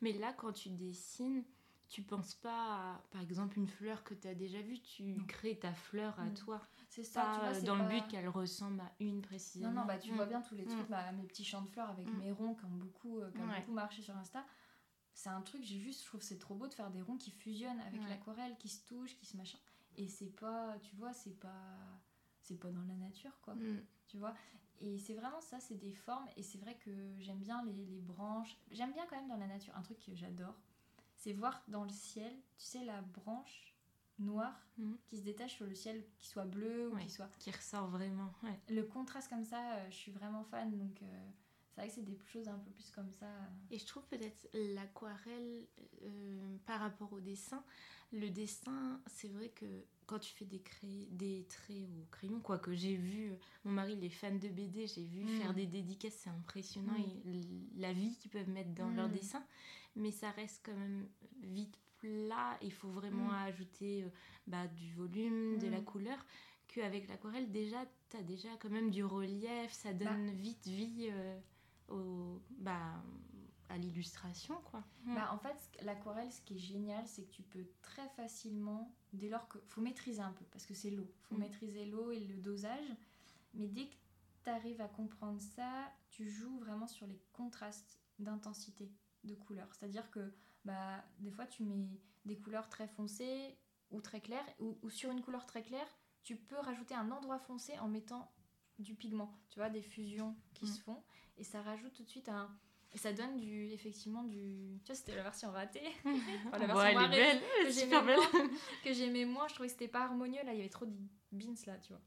[0.00, 1.44] Mais là, quand tu dessines,
[1.88, 5.24] tu penses pas à, par exemple, une fleur que tu as déjà vue, tu Non.
[5.26, 6.34] crées ta fleur à Mm.
[6.34, 6.60] toi.
[6.88, 9.72] C'est ça, Pas tu vois, c'est dans pas- le but qu'elle ressemble à une précisément.
[9.72, 11.90] Non, non, bah tu vois bien tous les trucs, bah, mes petits champs de fleurs
[11.90, 13.58] avec mes ronds qui ont beaucoup, euh, qui ont Ouais.
[13.60, 14.44] beaucoup marché sur Insta.
[15.12, 17.16] C'est un truc, j'ai juste, je trouve que c'est trop beau de faire des ronds
[17.16, 18.08] qui fusionnent avec Ouais.
[18.08, 19.58] l'aquarelle, qui se touchent, qui se machin.
[19.96, 22.00] Et c'est pas, tu vois, c'est pas,
[22.40, 23.54] c'est pas dans la nature, quoi.
[23.54, 23.82] Mm.
[24.08, 24.34] Tu vois?
[24.80, 26.26] Et c'est vraiment ça, c'est des formes.
[26.36, 28.56] Et c'est vrai que j'aime bien les, les branches.
[28.70, 29.76] J'aime bien quand même dans la nature.
[29.76, 30.54] Un truc que j'adore,
[31.16, 33.74] c'est voir dans le ciel, tu sais, la branche
[34.18, 34.98] noire Mhm.
[35.06, 37.02] qui se détache sur le ciel, qui soit bleu ou Ouais.
[37.04, 38.32] qui soit Qui ressort vraiment.
[38.42, 38.58] Ouais.
[38.68, 40.76] le contraste comme ça, euh, je suis vraiment fan.
[40.76, 41.28] Donc, euh,
[41.70, 43.26] c'est vrai que c'est des choses un peu plus comme ça.
[43.70, 45.66] Et je trouve peut-être l'aquarelle
[46.02, 47.62] euh, par rapport au dessin.
[48.12, 49.66] Le dessin, c'est vrai que
[50.06, 53.32] quand tu fais des, cré- des traits au crayon, quoi que j'ai vu,
[53.64, 55.28] mon mari il est fan de BD, j'ai vu Mm.
[55.28, 57.28] faire des dédicaces, c'est impressionnant, Mm.
[57.28, 57.40] et
[57.76, 59.12] la vie qu'ils peuvent mettre dans leur Mm.
[59.12, 59.44] dessin.
[59.94, 61.08] Mais ça reste quand même
[61.42, 64.08] vite plat, il faut vraiment ajouter euh,
[64.48, 66.18] bah, du volume, de la couleur.
[66.66, 71.38] Qu'avec l'aquarelle, déjà, tu as déjà quand même du relief, ça donne vite vie euh,
[71.88, 73.02] au, bah,
[73.70, 74.82] à l'illustration, quoi.
[75.06, 79.28] Bah, en fait, l'aquarelle, ce qui est génial, c'est que tu peux très facilement, dès
[79.28, 79.58] lors que.
[79.68, 81.08] faut maîtriser un peu, parce que c'est l'eau.
[81.22, 81.38] faut Mm.
[81.38, 82.88] maîtriser l'eau et le dosage.
[83.54, 83.94] Mais dès que
[84.44, 88.90] tu arrives à comprendre ça, tu joues vraiment sur les contrastes d'intensité
[89.24, 89.72] de couleurs.
[89.74, 90.32] C'est-à-dire que
[90.64, 91.88] bah, des fois, tu mets
[92.24, 93.56] des couleurs très foncées
[93.90, 95.88] ou très claires, ou, ou sur une couleur très claire,
[96.22, 98.30] tu peux rajouter un endroit foncé en mettant
[98.78, 99.32] du pigment.
[99.50, 100.68] Tu vois, des fusions qui Mm.
[100.68, 101.02] se font.
[101.38, 102.50] Et ça rajoute tout de suite un.
[102.92, 104.80] Et ça donne du, effectivement du.
[104.84, 105.80] Tu vois, c'était la version ratée.
[106.04, 108.16] Enfin, la version elle est belle, que elle est super belle.
[108.16, 108.48] moins,
[108.84, 109.46] que j'aimais moins.
[109.48, 110.42] Je trouvais que c'était pas harmonieux.
[110.44, 110.94] Là, il y avait trop de
[111.30, 112.00] beans là, tu vois.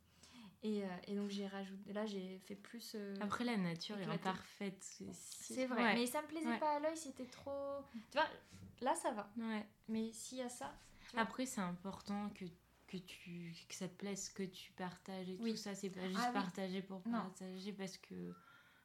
[0.62, 1.94] Et, euh, et donc j'ai rajouté.
[1.94, 2.94] Là, j'ai fait plus.
[2.96, 4.82] euh, Après, la nature est imparfaite.
[5.12, 5.84] c'est vrai.
[5.84, 5.94] Ouais.
[5.96, 6.60] Mais ça me plaisait Ouais.
[6.60, 6.98] pas à l'œil.
[6.98, 7.52] C'était trop.
[8.12, 8.28] Tu vois,
[8.82, 9.30] là, ça va.
[9.38, 9.66] Ouais.
[9.88, 10.74] Mais s'il y a ça.
[11.16, 12.46] Après, c'est important que,
[12.88, 15.52] que, tu, que ça te plaise, que tu partages et Oui.
[15.52, 15.76] tout ça.
[15.76, 16.34] C'est pas juste Ah oui.
[16.34, 17.20] partager pour Non.
[17.20, 18.34] partager parce que.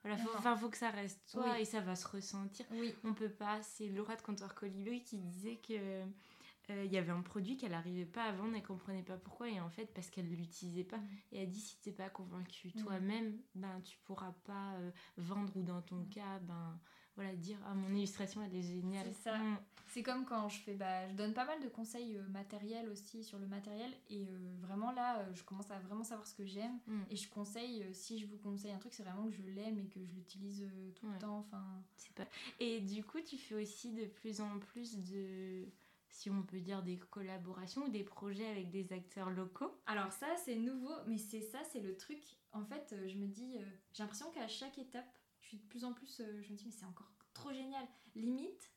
[0.03, 0.39] Voilà, faut, non.
[0.39, 1.63] enfin, faut que ça reste toi Oui.
[1.63, 2.65] et ça va se ressentir.
[2.71, 2.95] Oui.
[3.05, 3.63] On peut pas.
[3.63, 5.75] C'est Laura de Comptoir Colibri qui disait que.
[5.75, 6.05] euh,
[6.85, 9.59] Il y avait un produit qu'elle n'arrivait pas à vendre, elle comprenait pas pourquoi, et
[9.59, 10.99] en fait, parce qu'elle l'utilisait pas.
[10.99, 11.09] Mm.
[11.33, 12.81] Et elle dit si t'es pas convaincu Mm.
[12.83, 16.09] toi-même, ben tu pourras pas euh, vendre ou dans ton Mm.
[16.11, 16.79] cas, ben
[17.19, 19.05] voilà, dire ah mon illustration elle est géniale.
[19.13, 19.37] C'est ça.
[19.39, 19.59] Mm.
[19.91, 23.25] C'est comme quand je fais, bah, je donne pas mal de conseils euh, matériels aussi
[23.25, 26.45] sur le matériel et euh, vraiment là, euh, je commence à vraiment savoir ce que
[26.45, 27.03] j'aime Mm.
[27.11, 29.87] et je conseille, si je vous conseille un truc, c'est vraiment que je l'aime et
[29.89, 31.13] que je l'utilise tout Ouais.
[31.15, 31.39] le temps.
[31.39, 31.65] Enfin,
[31.97, 32.27] C'est pas...
[32.61, 35.65] Et du coup, tu fais aussi de plus en plus de,
[36.11, 39.73] si on peut dire, des collaborations ou des projets avec des acteurs locaux?
[39.87, 42.23] alors ça c'est nouveau, mais c'est ça, c'est le truc.
[42.53, 43.57] En fait, je me dis,
[43.95, 45.09] j'ai l'impression qu'à chaque étape,
[45.49, 47.87] je suis de plus en plus, euh, je me dis mais c'est encore trop génial.
[48.15, 48.71] Limite,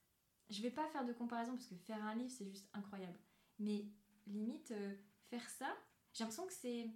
[0.49, 3.19] je vais pas faire de comparaison parce que faire un livre c'est juste incroyable.
[3.59, 3.85] Mais
[4.25, 4.95] limite, euh,
[5.29, 5.75] faire ça,
[6.13, 6.89] j'ai l'impression que c'est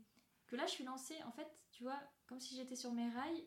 [0.47, 3.45] que là je suis lancée en fait, tu vois, comme si j'étais sur mes rails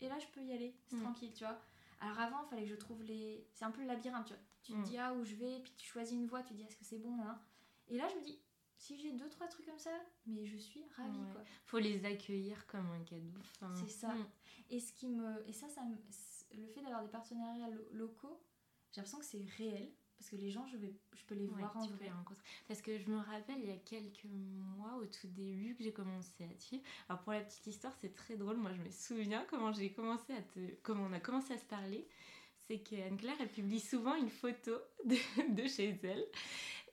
[0.00, 1.02] et là je peux y aller, c'est Mm.
[1.02, 1.60] tranquille, tu vois.
[2.00, 3.46] Alors avant, il fallait que je trouve les.
[3.52, 4.42] C'est un peu le labyrinthe, tu vois.
[4.62, 4.82] Tu Mm.
[4.82, 6.76] te dis ah où je vais, puis tu choisis une voie, tu te dis est-ce
[6.76, 7.40] que c'est bon, hein.
[7.88, 8.40] Et là, je me dis,
[8.76, 9.90] si j'ai deux, trois trucs comme ça,
[10.26, 11.32] mais je suis ravie, Ouais.
[11.32, 11.42] quoi.
[11.66, 13.38] Faut les accueillir comme un cadeau.
[13.40, 14.14] Enfin, C'est ça.
[14.14, 14.26] mm.
[14.70, 15.46] Et ce qui me.
[15.48, 15.96] Et ça, ça me-
[16.56, 18.40] le fait d'avoir des partenariats lo- locaux,
[18.92, 19.90] j'ai l'impression que c'est réel.
[20.18, 22.04] Parce que les gens, je, vais, je peux les Ouais, voir en vrai.
[22.04, 22.44] les rencontrer.
[22.68, 25.94] Parce que je me rappelle, il y a quelques mois, au tout début, que j'ai
[25.94, 26.82] commencé à te suivre.
[27.08, 28.58] Alors, pour la petite histoire, c'est très drôle.
[28.58, 30.60] Moi, je me souviens comment j'ai commencé à te...
[30.82, 32.06] comment on a commencé à se parler.
[32.68, 34.72] C'est qu'Anne-Claire, elle publie souvent une photo
[35.06, 35.16] de,
[35.54, 36.26] de chez elle.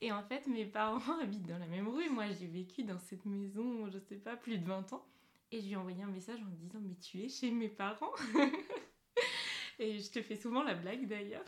[0.00, 2.08] Et en fait, mes parents habitent dans la même rue.
[2.08, 5.04] Moi, j'ai vécu dans cette maison, je sais pas, plus de 20 ans.
[5.50, 8.12] Et je lui ai envoyé un message en disant Mais tu es chez mes parents
[9.80, 11.44] Et je te fais souvent la blague d'ailleurs.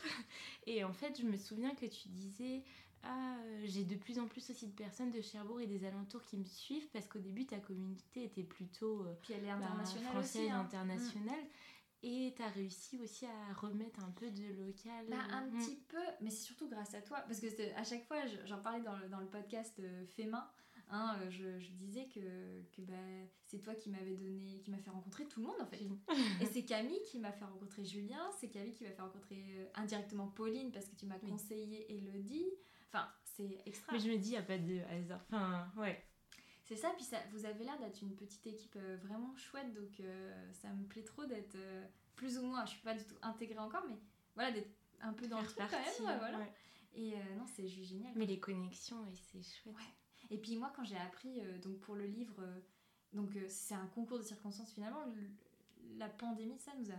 [0.66, 2.62] Et en fait, je me souviens que tu disais
[3.02, 6.22] Ah, euh, j'ai de plus en plus aussi de personnes de Cherbourg et des alentours
[6.24, 9.84] qui me suivent parce qu'au début, ta communauté était plutôt euh, Puis elle est bah,
[10.12, 10.50] française, aussi.
[10.50, 10.60] hein.
[10.60, 11.44] internationale.
[12.02, 15.06] Et tu as réussi aussi à remettre un peu de local.
[15.08, 15.58] Bah, un Mm.
[15.58, 17.18] petit peu, mais c'est surtout grâce à toi.
[17.26, 20.24] Parce que à chaque fois, je- j'en parlais dans le, dans le podcast euh, Fait
[20.24, 20.48] main.
[20.90, 22.94] Hein, euh, je, je disais que, que bah,
[23.46, 25.80] c'est toi qui m'avais donné, qui m'a fait rencontrer tout le monde en fait.
[26.40, 29.66] Et c'est Camille qui m'a fait rencontrer Julien, c'est Camille qui m'a fait rencontrer euh,
[29.74, 31.30] indirectement Pauline parce que tu m'as Oui.
[31.30, 32.50] conseillé Elodie.
[32.88, 33.92] Enfin, c'est extra.
[33.92, 35.20] Mais je me dis, il n'y a pas de hasard.
[35.28, 36.02] Enfin, ouais.
[36.64, 39.98] C'est ça, puis ça, vous avez l'air d'être une petite équipe euh, vraiment chouette, donc
[40.00, 41.56] euh, ça me plaît trop d'être
[42.14, 43.96] plus ou moins, je suis pas du tout intégrée encore, mais
[44.34, 46.18] voilà, d'être un peu dans le truc quand même.
[46.18, 46.38] voilà.
[46.38, 46.52] ouais.
[46.94, 48.12] Et non, c'est juste génial.
[48.16, 49.74] Mais les connexions, ouais, c'est chouette.
[49.74, 49.82] Ouais.
[50.30, 52.60] Et puis moi, quand j'ai appris, euh, donc pour le livre, euh,
[53.12, 56.96] donc euh, c'est un concours de circonstances finalement, le- la pandémie, ça nous a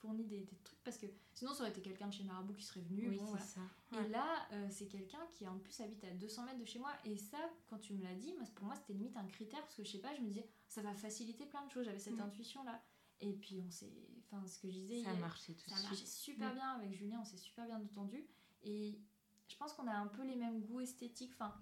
[0.00, 2.64] fourni des, des trucs, parce que sinon ça aurait été quelqu'un de chez Marabout qui
[2.64, 3.08] serait venu.
[3.08, 3.44] Oui, bon, voilà.
[3.44, 3.60] ça.
[4.04, 6.92] Et là, c'est quelqu'un qui en plus habite à 200 mètres de chez moi.
[7.04, 9.82] Et ça, quand tu me l'as dit, pour moi, c'était limite un critère parce que
[9.82, 11.86] je sais pas, je me disais, ça va faciliter plein de choses.
[11.86, 12.20] J'avais cette Mm.
[12.20, 12.80] intuition-là.
[13.20, 13.90] Et puis, on s'est.
[14.30, 16.54] Enfin, ce que je disais, Ça a marché tout ça de a marché super Mm.
[16.54, 18.24] bien avec Julien, on s'est super bien entendu.
[18.62, 19.00] Et
[19.48, 21.32] je pense qu'on a un peu les mêmes goûts esthétiques.
[21.32, 21.54] Enfin,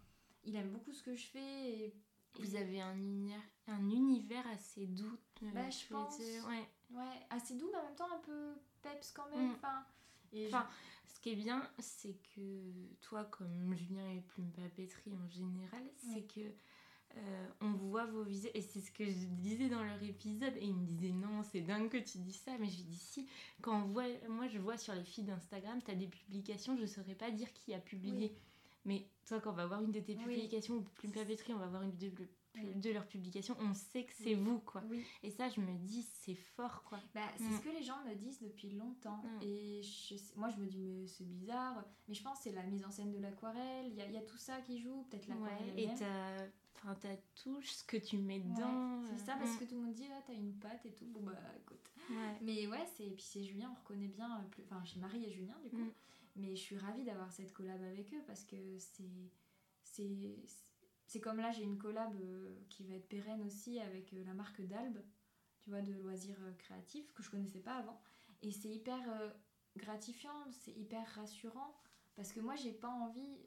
[0.46, 1.70] il aime beaucoup ce que je fais.
[1.70, 1.94] Et,
[2.38, 5.18] Vous avez un univers, un univers assez doux.
[5.42, 6.18] euh, Bah, je pense.
[6.18, 6.68] ouais.
[6.90, 9.48] Ouais, assez doux, mais en même temps un peu peps quand même.
[9.48, 9.54] Mm.
[9.54, 9.86] Enfin.
[10.32, 10.68] Et Enfin,
[11.06, 16.22] ce qui est bien, c'est que toi, comme Julien et Plume Papeterie en général, c'est
[16.26, 16.40] que
[17.16, 18.50] euh, on voit vos visages.
[18.54, 20.54] Et c'est ce que je disais dans leur épisode.
[20.58, 22.58] Et il me disait non, c'est dingue que tu dis ça.
[22.58, 23.26] Mais je lui dis si.
[23.62, 26.82] Quand on voit, moi, je vois sur les feeds d'Instagram, tu as des publications, je
[26.82, 28.36] ne saurais pas dire qui a publié.
[28.86, 31.66] Mais toi, quand on va voir une de tes publications, ou Plume Papeterie, on va
[31.66, 32.10] voir une de,
[32.76, 34.42] de leurs publications, on sait que c'est Oui.
[34.42, 34.82] vous, quoi.
[34.88, 35.04] oui.
[35.22, 36.98] Et ça, je me dis, c'est fort, quoi.
[37.14, 37.56] Bah, c'est Mm.
[37.58, 39.22] ce que les gens me disent depuis longtemps.
[39.24, 39.42] Mm.
[39.42, 41.84] Et je moi, je me dis, mais c'est bizarre.
[42.08, 43.86] Mais je pense que c'est la mise en scène de l'aquarelle.
[43.88, 45.02] Il y a, il y a tout ça qui joue.
[45.10, 45.74] Peut-être l'aquarelle.
[45.74, 46.46] Ouais, et ta,
[46.76, 49.02] enfin, ta touche, ce que tu mets Ouais, dedans.
[49.08, 49.58] c'est euh, ça, parce mm.
[49.58, 51.06] que tout le monde dit, ah, t'as une patte et tout.
[51.06, 51.90] Bon, bah, écoute.
[52.08, 52.38] Ouais.
[52.40, 54.38] Mais ouais, c'est puis c'est Julien, on reconnaît bien.
[54.38, 55.92] euh, plus- Enfin, chez Marie et Julien, du coup.
[56.36, 56.40] Mm.
[56.40, 59.30] Mais je suis ravie d'avoir cette collab avec eux parce que c'est.
[59.82, 60.44] C'est
[61.06, 64.34] c'est comme là, j'ai une collab euh, qui va être pérenne aussi avec euh, la
[64.34, 65.00] marque d'Albe,
[65.60, 68.00] tu vois, de loisirs euh, créatifs, que je connaissais pas avant.
[68.42, 68.98] Et c'est hyper
[69.76, 71.74] gratifiant, c'est hyper rassurant
[72.16, 73.38] parce que moi, j'ai pas envie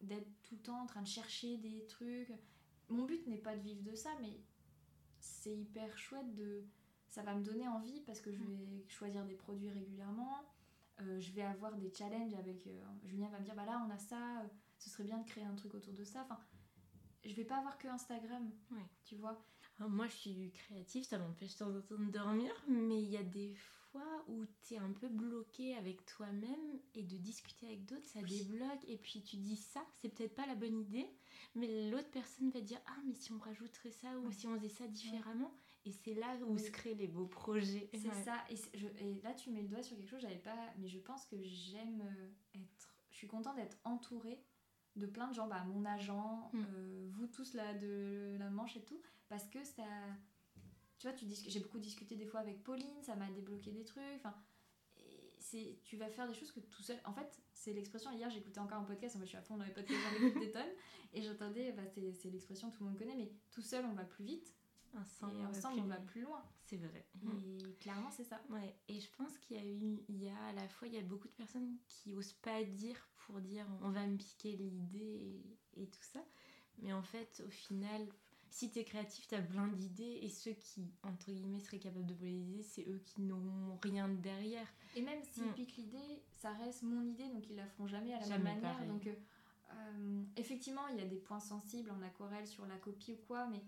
[0.00, 2.32] d'être tout le temps en train de chercher des trucs.
[2.88, 4.40] Mon but n'est pas de vivre de ça, mais
[5.18, 6.64] c'est hyper chouette de.
[7.08, 10.44] Ça va me donner envie parce que je vais choisir des produits régulièrement.
[11.00, 12.66] Euh, je vais avoir des challenges avec.
[12.66, 14.46] euh, Julien va me dire bah là, on a ça, euh,
[14.78, 16.22] ce serait bien de créer un truc autour de ça.
[16.22, 16.38] Enfin,
[17.24, 18.86] je vais pas avoir que Instagram, Ouais.
[19.04, 19.44] tu vois.
[19.78, 23.08] Alors, moi, je suis créative, ça m'empêche de temps en temps de dormir, mais il
[23.10, 27.66] y a des fois où tu es un peu bloqué avec toi-même et de discuter
[27.66, 28.44] avec d'autres, ça Oui.
[28.44, 28.84] débloque.
[28.88, 31.08] Et puis tu dis ça, c'est peut-être pas la bonne idée,
[31.54, 34.32] mais l'autre personne va dire Ah, mais si on rajouterait ça ou Ouais.
[34.32, 35.54] si on faisait ça différemment.
[35.88, 36.60] Et c'est là où Oui.
[36.60, 37.88] se créent les beaux projets.
[37.94, 38.22] C'est Ouais.
[38.22, 38.44] ça.
[38.50, 40.56] Et, c'est- je- et là, tu mets le doigt sur quelque chose, j'avais pas.
[40.78, 42.94] Mais je pense que j'aime euh, être.
[43.10, 44.44] Je suis contente d'être entourée
[44.96, 46.58] de plein de gens, bah, mon agent, Mm.
[46.74, 49.84] euh, vous tous là de la Manche et tout, parce que ça.
[50.98, 53.84] Tu vois, tu dis j'ai beaucoup discuté des fois avec Pauline, ça m'a débloqué des
[53.84, 54.02] trucs.
[54.16, 54.34] Enfin,
[55.38, 56.98] c'est tu vas faire des choses que tout seul.
[57.04, 58.10] En fait, c'est l'expression.
[58.12, 59.16] Hier, j'écoutais encore un podcast.
[59.16, 60.72] En fait, je suis à fond dans les podcasts, j'en écoute des tonnes,
[61.12, 61.72] et j'entendais.
[61.72, 64.54] Bah, c'est c'est l'expression tout le monde connaît, mais tout seul on va plus vite
[65.00, 66.04] Ensemble, et on va ensemble plus on va loin.
[66.06, 66.44] plus loin.
[66.64, 67.06] C'est vrai.
[67.24, 68.40] Et clairement, c'est ça.
[68.50, 70.94] Ouais, et je pense qu'il y a eu, il y a à la fois, il
[70.94, 74.56] y a beaucoup de personnes qui osent pas dire pour dire on va me piquer
[74.56, 75.42] l'idée
[75.74, 76.20] et, et tout ça.
[76.80, 78.06] Mais en fait, au final,
[78.50, 82.06] si tu es créatif, tu as plein d'idées et ceux qui, entre guillemets, seraient capables
[82.06, 84.66] de voler les idées, c'est eux qui n'auront rien derrière.
[84.94, 85.54] Et même s'ils Mm.
[85.54, 88.60] piquent l'idée, ça reste mon idée, donc ils la feront jamais à la Jamais même
[88.60, 88.72] manière.
[88.74, 88.88] pareil.
[88.88, 89.14] Donc, euh,
[89.72, 93.46] euh, effectivement, il y a des points sensibles en aquarelle sur la copie ou quoi,
[93.48, 93.62] mais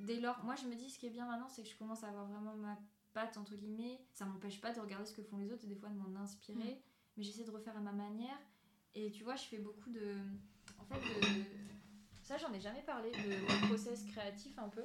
[0.00, 2.04] dès lors, moi je me dis ce qui est bien maintenant, c'est que je commence
[2.04, 2.78] à avoir vraiment ma
[3.12, 4.00] patte, entre guillemets.
[4.12, 6.18] Ça m'empêche pas de regarder ce que font les autres et des fois de m'en
[6.20, 6.58] inspirer.
[6.58, 6.78] Mm.
[7.16, 8.38] Mais j'essaie de refaire à ma manière.
[8.94, 10.16] Et tu vois, je fais beaucoup de.
[10.78, 11.44] En fait, de.
[12.22, 14.84] Ça, j'en ai jamais parlé, de, process créatif un peu.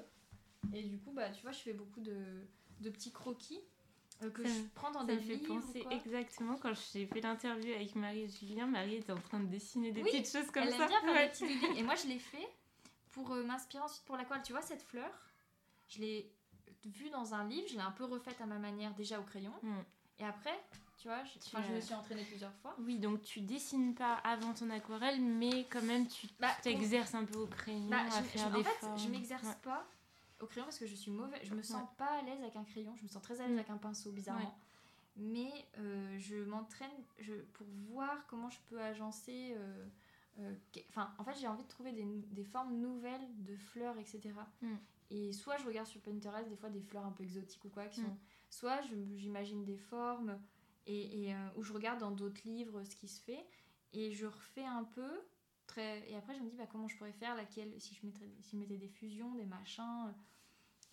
[0.73, 2.17] Et du coup, bah, tu vois, je fais beaucoup de,
[2.82, 3.60] de petits croquis
[4.23, 7.21] euh, que Ça je prends dans Ça des me fait penser exactement quand j'ai fait
[7.21, 8.65] l'interview avec Marie et Julien.
[8.65, 10.84] Marie était en train de dessiner des Oui, petites choses comme Elle ça.
[10.84, 11.25] aime bien faire Ouais.
[11.25, 11.78] des petits doodles.
[11.78, 12.47] Et moi, je l'ai fait
[13.15, 14.43] pour euh, m'inspirer ensuite pour l'aquarelle.
[14.43, 15.10] Tu vois, cette fleur,
[15.88, 16.32] je l'ai
[16.86, 19.54] vue dans un livre, je l'ai un peu refaite à ma manière déjà au crayon.
[19.63, 19.73] Mm.
[20.19, 20.58] Et après,
[20.99, 22.75] tu vois, je, Tu enfin, je me suis entraînée plusieurs fois.
[22.80, 27.25] Oui, donc tu dessines pas avant ton aquarelle, mais quand même tu Bah, t'exerces un
[27.25, 28.99] peu au crayon Bah, à je- faire je- des en fait, formes.
[28.99, 29.56] je m'exerce Ouais.
[29.63, 29.86] pas
[30.41, 31.39] au crayon parce que je suis mauvaise.
[31.43, 31.88] Je me sens Ouais.
[31.97, 32.93] pas à l'aise avec un crayon.
[32.97, 33.60] Je me sens très à l'aise Mm.
[33.60, 34.58] avec un pinceau, bizarrement.
[35.17, 36.91] Mais euh, je m'entraîne
[37.54, 39.54] pour voir comment je peux agencer.
[39.58, 39.86] euh,
[40.89, 44.21] Enfin, en fait, j'ai envie de trouver des, des formes nouvelles de fleurs, etc.
[44.62, 44.76] Mm.
[45.12, 47.86] Et soit je regarde sur Pinterest des fois des fleurs un peu exotiques ou quoi,
[47.88, 48.06] qui Mm.
[48.06, 48.17] sont.
[48.50, 50.39] Soit je- j'imagine des formes
[50.88, 53.45] et, et, euh, ou je regarde dans d'autres livres ce qui se fait
[53.93, 55.10] et je refais un peu.
[55.67, 56.08] Très...
[56.10, 58.52] Et après, je me dis bah, comment je pourrais faire, laquelle, si je, mettrais, si
[58.52, 60.08] je mettais des fusions, des machins.
[60.08, 60.12] euh,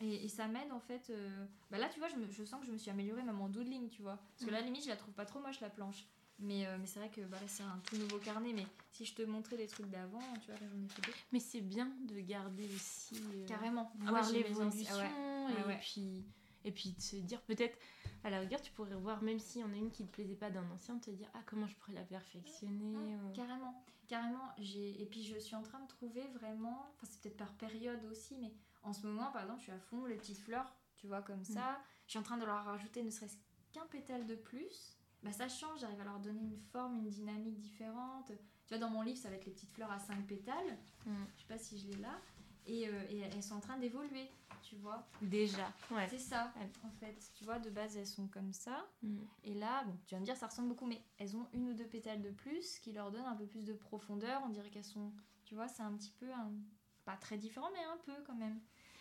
[0.04, 1.10] Et, et ça m'aide en fait.
[1.10, 3.40] euh, Bah là, tu vois, je, me- je sens que je me suis améliorée même
[3.40, 4.16] en doodling, tu vois.
[4.16, 4.64] Parce que là, Mm.
[4.66, 6.06] limite, je la trouve pas trop moche la planche.
[6.42, 8.52] Mais, euh, mais c'est vrai que bah, c'est un tout nouveau carnet.
[8.52, 11.12] Mais si je te montrais des trucs d'avant, tu vois, là, j'en ai fait.
[11.32, 13.92] Mais c'est bien de garder aussi euh, Carrément.
[14.06, 15.52] Ah voir ouais, l'évolution ah ouais.
[15.52, 15.78] et Ah ouais.
[15.80, 16.24] puis
[16.64, 17.76] et puis de se dire peut-être
[18.22, 20.36] à la rigueur tu pourrais voir même s'il y en a une qui te plaisait
[20.36, 23.32] pas d'un ancien te dire ah comment je pourrais la perfectionner Mm, euh.
[23.34, 24.48] Carrément, carrément.
[24.58, 26.86] Et puis je suis en train de trouver vraiment.
[26.94, 28.52] Enfin, c'est peut-être par période aussi, mais
[28.84, 31.44] en ce moment, par exemple, je suis à fond les petites fleurs, tu vois comme
[31.44, 31.80] ça.
[32.06, 33.36] Je suis en train de leur rajouter ne serait-ce
[33.72, 34.96] qu'un pétale de plus.
[35.22, 38.32] Bah ça change, j'arrive à leur donner une forme, une dynamique différente.
[38.66, 40.78] Tu vois, dans mon livre, ça va être les petites fleurs à 5 pétales.
[41.06, 41.12] Mm.
[41.36, 42.18] Je sais pas si je l'ai là.
[42.66, 44.30] Et, euh, et elles sont en train d'évoluer,
[44.62, 45.04] tu vois.
[45.20, 46.68] déjà ouais C'est ça, Ouais.
[46.84, 47.30] en fait.
[47.34, 48.86] Tu vois, de base, elles sont comme ça.
[49.02, 49.18] Mm.
[49.44, 51.74] Et là, bon, tu vas me dire, ça ressemble beaucoup, mais elles ont une ou
[51.74, 54.42] deux pétales de plus qui leur donnent un peu plus de profondeur.
[54.44, 55.12] On dirait qu'elles sont,
[55.44, 56.52] tu vois, c'est un petit peu, un-
[57.04, 58.60] pas très différent, mais un peu quand même.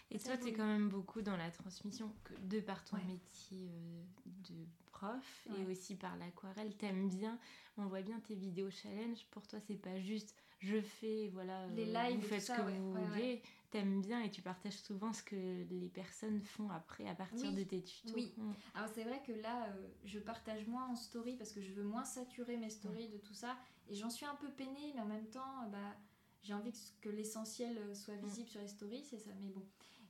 [0.10, 2.98] Et Ça toi, tu es quand même beaucoup dans la transmission, que de par ton
[2.98, 3.04] Ouais.
[3.06, 4.04] métier euh,
[4.50, 4.66] de
[5.02, 6.76] prof et aussi par l'aquarelle.
[6.78, 7.40] T'aimes bien,
[7.78, 9.26] on voit bien tes vidéos challenge.
[9.32, 12.62] Pour toi, c'est pas juste je fais, voilà, Les euh, lives vous faites ce que
[12.62, 13.42] ouais, vous ouais, voulez.
[13.72, 17.56] T'aimes bien et tu partages souvent ce que les personnes font après à partir Oui.
[17.56, 18.14] de tes tutos.
[18.14, 18.32] Oui.
[18.38, 18.52] Mm.
[18.76, 21.84] Alors c'est vrai que là, euh, je partage moins en story parce que je veux
[21.84, 23.58] moins saturer mes stories de tout ça.
[23.90, 25.96] Et j'en suis un peu peinée, mais en même temps, bah,
[26.44, 29.32] j'ai envie que, que l'essentiel euh, soit visible sur les stories, c'est ça.
[29.40, 29.66] Mais bon.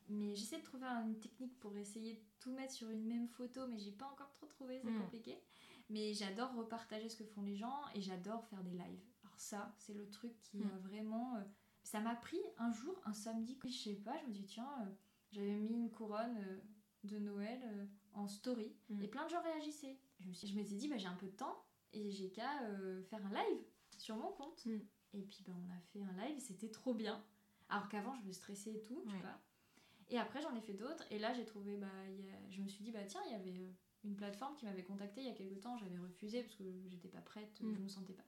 [0.09, 3.67] Mais j'essaie de trouver une technique pour essayer de tout mettre sur une même photo,
[3.67, 5.01] mais j'ai pas encore trop trouvé, c'est Mm.
[5.01, 5.37] compliqué.
[5.89, 9.03] Mais j'adore repartager ce que font les gens et j'adore faire des lives.
[9.23, 10.69] Alors ça, c'est le truc qui Mm.
[10.71, 11.35] a vraiment...
[11.37, 11.41] euh,
[11.83, 14.91] ça m'a pris un jour, un samedi, je sais pas, je me dis tiens, euh,
[15.31, 16.59] j'avais mis une couronne euh,
[17.03, 19.01] de Noël en story Mm.
[19.01, 19.97] et plein de gens réagissaient.
[20.19, 22.59] Je me suis- je m'étais dit bah, j'ai un peu de temps et j'ai qu'à
[23.09, 23.59] faire un live
[23.97, 24.65] sur mon compte.
[25.13, 27.23] Et puis bah, on a fait un live, c'était trop bien.
[27.69, 29.21] Alors qu'avant je me stressais et tout, sais Ouais.
[30.11, 32.61] Et après j'en ai fait d'autres et là j'ai trouvé bah il y a- je
[32.61, 33.71] me suis dit bah tiens il y avait euh,
[34.03, 37.07] une plateforme qui m'avait contacté il y a quelques temps, j'avais refusé parce que j'étais
[37.07, 37.73] pas prête, Mm.
[37.75, 38.23] je me sentais pas.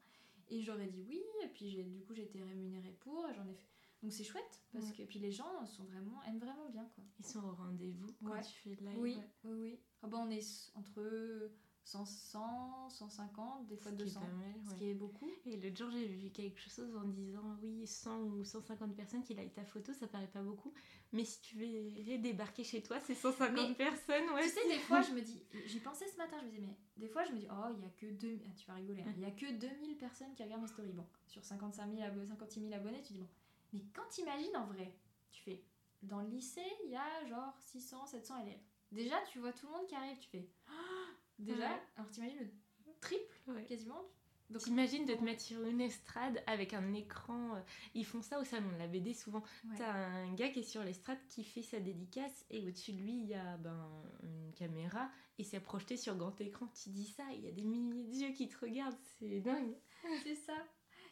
[0.49, 3.47] Et j'aurais dit oui et puis j'ai du coup j'ai été rémunérée pour et j'en
[3.47, 3.67] ai fait.
[4.01, 4.93] Donc c'est chouette parce Ouais.
[4.93, 7.03] que puis les gens sont vraiment aiment vraiment bien quoi.
[7.19, 8.41] Ils sont au rendez-vous quand Ouais.
[8.41, 8.97] tu fais le live.
[8.99, 9.29] Oui, ouais.
[9.45, 9.79] oui, oui.
[10.01, 11.51] Ah bah, on est entre
[11.85, 14.19] 100, 100, 150, des fois Ce qui est 200.
[14.21, 15.29] pas mal, Ce qui est beaucoup.
[15.45, 19.33] Et l'autre jour, j'ai vu quelque chose en disant oui, 100 ou 150 personnes qui
[19.33, 20.73] like ta photo, ça paraît pas beaucoup.
[21.13, 24.41] Mais si tu verrais débarquer chez toi, c'est 150 Mais personnes, ouais.
[24.43, 26.75] tu sais, des fois, je me dis, j'y pensais ce matin, je me disais, mais
[26.97, 29.01] des fois, je me dis, oh, il y a que 2 ah, tu vas rigoler,
[29.03, 29.13] hein.
[29.15, 30.91] il y a que 2000 personnes qui regardent mes stories.
[30.91, 33.29] Bon, sur 55 000 abo- 56 000 abonnés, tu dis, bon.
[33.73, 34.91] Mais quand t'imagines en vrai,
[35.31, 35.63] tu fais,
[36.01, 38.59] dans le lycée, il y a genre 600, 700 élèves.
[38.91, 40.49] Déjà, tu vois tout le monde qui arrive, tu fais,
[41.39, 41.81] déjà, Ouais.
[41.95, 43.65] alors t'imagines le triple Ouais.
[43.65, 44.01] quasiment.
[44.49, 47.55] Donc, T'imagines de te mettre sur une estrade avec un écran.
[47.55, 47.59] euh,
[47.95, 49.41] Ils font ça au salon de la BD souvent.
[49.65, 49.75] Ouais.
[49.77, 53.13] T'as un gars qui est sur l'estrade qui fait sa dédicace et au-dessus de lui
[53.17, 53.89] il y a ben,
[54.21, 56.67] une caméra et c'est projeté sur grand écran.
[56.67, 59.75] Tu dis ça, il y a des milliers d'yeux qui te regardent, c'est dingue.
[60.23, 60.53] C'est ça.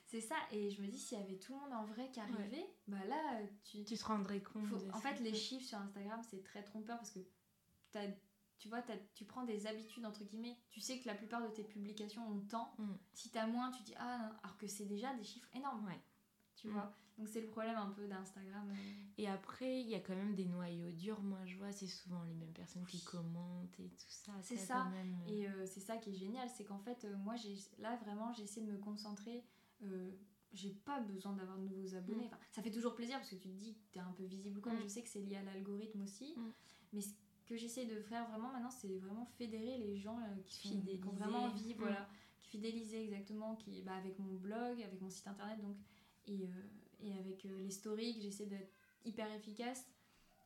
[0.05, 0.35] C'est ça.
[0.51, 2.97] Et je me dis, s'il y avait tout le monde en vrai qui arrivait, bah
[3.07, 3.85] là, euh, tu.
[3.85, 4.65] Tu te rendrais compte.
[4.65, 7.19] faut- En fait, les chiffres sur Instagram, c'est très trompeur parce que
[7.93, 8.07] t'as-
[8.61, 8.83] tu vois,
[9.15, 10.55] tu prends des habitudes, entre guillemets.
[10.69, 12.75] Tu sais que la plupart de tes publications ont tant.
[12.77, 12.93] Mm.
[13.13, 14.37] Si t'as moins, tu dis, ah, non.
[14.43, 15.83] alors que c'est déjà des chiffres énormes.
[15.87, 15.99] Ouais.
[16.55, 16.73] Tu Mm.
[16.73, 16.93] vois.
[17.17, 18.69] Donc, c'est le problème un peu d'Instagram.
[18.69, 19.03] euh.
[19.17, 21.21] Et après, il y a quand même des noyaux durs.
[21.23, 24.31] Moi, je vois, c'est souvent les mêmes personnes qui commentent et tout ça.
[24.43, 24.85] C'est ça.
[24.85, 27.33] même, euh, Et euh, c'est ça qui est génial, c'est qu'en fait, euh, moi,
[27.79, 29.43] là vraiment, j'ai essayé de me concentrer.
[29.83, 30.11] euh,
[30.53, 32.25] j'ai pas besoin d'avoir de nouveaux abonnés.
[32.25, 32.27] Mm.
[32.27, 34.59] Enfin, ça fait toujours plaisir parce que tu te dis que t'es un peu visible
[34.59, 34.81] ou quoi, Mm.
[34.83, 36.33] je sais que c'est lié à l'algorithme aussi.
[36.37, 36.51] Mm.
[36.93, 37.01] Mais
[37.45, 41.11] que j'essaie de faire vraiment maintenant, c'est vraiment fédérer les gens euh, qui, qui ont
[41.11, 41.77] vraiment envie, Mm.
[41.79, 42.07] voilà,
[42.41, 45.75] qui fidéliser exactement, qui, bah, avec mon blog, avec mon site internet, donc,
[46.27, 46.47] et, euh,
[47.03, 48.71] et avec euh, les stories, j'essaie d'être
[49.05, 49.87] hyper efficace.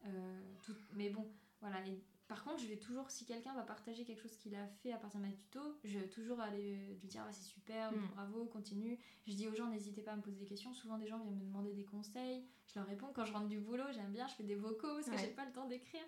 [0.05, 1.27] Euh, tout- mais bon,
[1.62, 1.86] voilà.
[1.88, 4.91] Et par contre, je vais toujours, si quelqu'un va partager quelque chose qu'il a fait
[4.91, 7.91] à partir de ma tuto, je vais toujours aller euh, lui dire ah, c'est super,
[7.91, 8.07] Mm.
[8.15, 8.97] bravo, continue.
[9.27, 10.73] Je dis aux gens n'hésitez pas à me poser des questions.
[10.73, 12.43] Souvent, des gens viennent me demander des conseils.
[12.67, 15.05] Je leur réponds quand je rentre du boulot, j'aime bien, je fais des vocaux parce
[15.05, 15.17] que Ouais.
[15.19, 16.01] j'ai pas le temps d'écrire.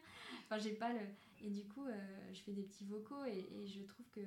[0.45, 0.99] Enfin, j'ai pas le.
[1.41, 4.21] Et du coup, euh, je fais des petits vocaux et, et je trouve que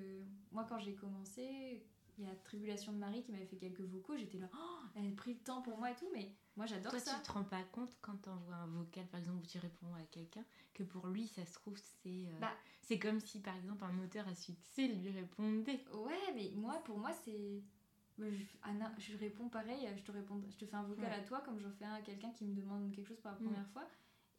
[0.53, 1.83] moi, quand j'ai commencé,
[2.21, 4.17] il y a Tribulation de Marie qui m'avait fait quelques vocaux.
[4.17, 6.91] J'étais là, oh, elle a pris le temps pour moi et tout, mais moi j'adore
[6.91, 7.15] Toi, ça.
[7.17, 10.03] tu te rends pas compte quand t'envoies un vocal, par exemple, où tu réponds à
[10.11, 12.09] quelqu'un, que pour lui, ça se trouve, c'est.
[12.29, 12.53] euh, Bah.
[12.83, 15.83] c'est comme si, par exemple, un auteur à succès lui répondait.
[15.95, 17.63] Ouais, mais moi, pour moi, c'est.
[18.19, 21.15] mais je- Anna, je réponds pareil, je te, réponds, je te fais un vocal Ouais.
[21.15, 23.45] à toi comme je fais à quelqu'un qui me demande quelque chose pour la Mm.
[23.45, 23.89] première fois.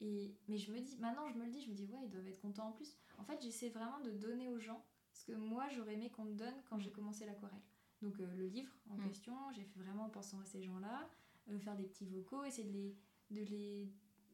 [0.04, 2.10] Et, mais je me dis, maintenant je me le dis, je me dis, ouais, ils
[2.10, 2.96] doivent être contents en plus.
[3.18, 6.34] En fait, j'essaie vraiment de donner aux gens ce que moi j'aurais aimé qu'on me
[6.36, 6.82] donne quand Mm.
[6.82, 7.60] j'ai commencé l'aquarelle.
[8.02, 9.04] Donc euh, le livre en Mm.
[9.08, 11.08] question, j'ai fait vraiment en pensant à ces gens-là,
[11.50, 12.96] euh, faire des petits vocaux, essayer de les,
[13.32, 13.90] de les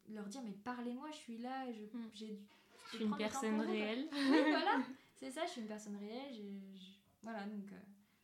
[0.09, 2.09] leur dire, mais parlez-moi, je suis là, je, Mm.
[2.13, 2.39] j'ai du-
[2.91, 4.07] Je suis une personne réelle.
[4.13, 4.71] oui, voilà,
[5.15, 6.33] c'est ça, je suis une personne réelle.
[6.33, 7.79] je- je- Voilà, donc, euh,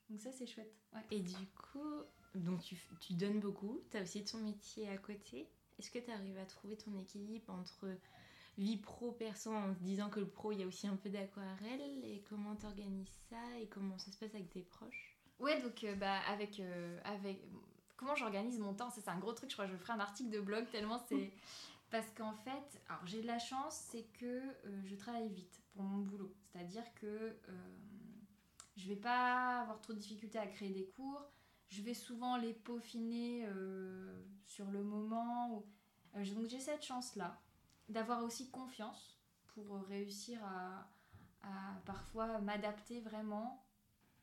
[0.09, 0.73] donc ça, c'est chouette.
[0.93, 1.01] Ouais.
[1.11, 2.03] Et du coup,
[2.35, 5.49] donc tu, tu donnes beaucoup, tu as aussi ton métier à côté.
[5.77, 7.87] Est-ce que tu arrives à trouver ton équilibre entre
[8.57, 11.81] vie pro-perso en se disant que le pro, il y a aussi un peu d'aquarelle?
[12.05, 13.59] Et comment tu organises ça?
[13.59, 15.12] Et comment ça se passe avec tes proches?
[15.43, 17.41] Ouais, donc euh, bah, avec, euh, avec.
[17.97, 19.49] Comment j'organise mon temps Ça, c'est un gros truc.
[19.49, 21.31] Je crois que je ferai un article de blog tellement c'est.
[21.91, 25.83] Parce qu'en fait, alors j'ai de la chance, c'est que euh, je travaille vite pour
[25.83, 26.33] mon boulot.
[26.51, 27.37] C'est-à-dire que
[28.75, 31.21] je vais pas avoir trop de difficultés à créer des cours.
[31.69, 33.47] Je vais souvent les peaufiner
[34.47, 35.51] sur le moment.
[35.51, 35.65] ou-
[36.15, 37.39] donc j'ai cette chance-là
[37.89, 39.19] d'avoir aussi confiance
[39.53, 40.87] pour réussir à,
[41.43, 43.62] à parfois m'adapter vraiment.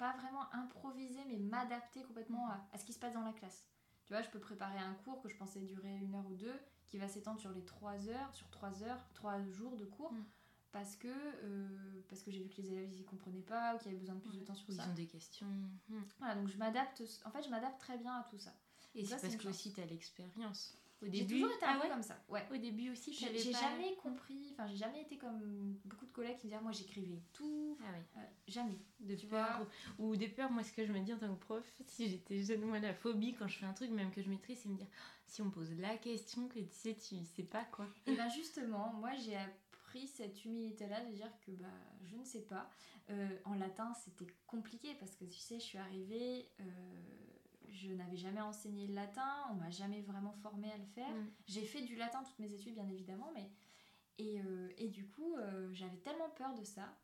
[0.01, 3.67] Pas vraiment improviser, mais m'adapter complètement à, à ce qui se passe dans la classe.
[4.07, 6.59] Tu vois, je peux préparer un cours que je pensais durer une heure ou deux,
[6.87, 10.25] qui va s'étendre sur les trois heures, sur trois heures, trois jours de cours, Mm.
[10.73, 11.69] parce que, euh,
[12.09, 14.01] parce que j'ai vu que les élèves ils y comprenaient pas ou qu'il y avait
[14.01, 14.85] besoin de plus de temps sur Ou ça.
[14.87, 15.47] ils ont des questions
[15.89, 16.03] Hmm.
[16.19, 18.53] Voilà, donc je m'adapte, en fait, je m'adapte très bien à tout ça.
[18.95, 20.77] Et c'est parce que aussi tu as l'expérience.
[21.03, 22.47] Au J'ai début, toujours été un ah peu ouais comme ça, ouais.
[22.53, 26.05] Au début aussi, J'ai t'avais j'ai pas- jamais compris, enfin j'ai jamais été comme beaucoup
[26.05, 28.03] de collègues qui me disaient moi j'écrivais tout, Ah oui.
[28.19, 28.79] Euh, jamais.
[29.01, 29.67] de Tu peur
[29.99, 32.09] ou, ou des peurs moi ce que je me dis en tant que prof si
[32.11, 34.69] j'étais jeune moi la phobie quand je fais un truc même que je maîtrise c'est
[34.69, 34.89] me dire
[35.25, 38.29] si on me pose la question que tu sais tu sais pas quoi Et bien
[38.29, 41.67] justement, moi j'ai appris cette humilité-là de dire que bah,
[42.05, 42.69] je ne sais pas.
[43.09, 46.65] Euh, en latin, c'était compliqué parce que tu sais, je suis arrivée, euh,
[47.71, 51.11] je n'avais jamais enseigné le latin, on m'a jamais vraiment formée à le faire.
[51.15, 51.31] Mm.
[51.47, 53.51] J'ai fait du latin toutes mes études, bien évidemment, mais.
[54.19, 56.95] Et, euh, et du coup, euh, j'avais tellement peur de ça.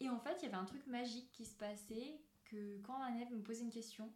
[0.00, 3.14] Et en fait, il y avait un truc magique qui se passait que quand un
[3.14, 4.10] élève me posait une question,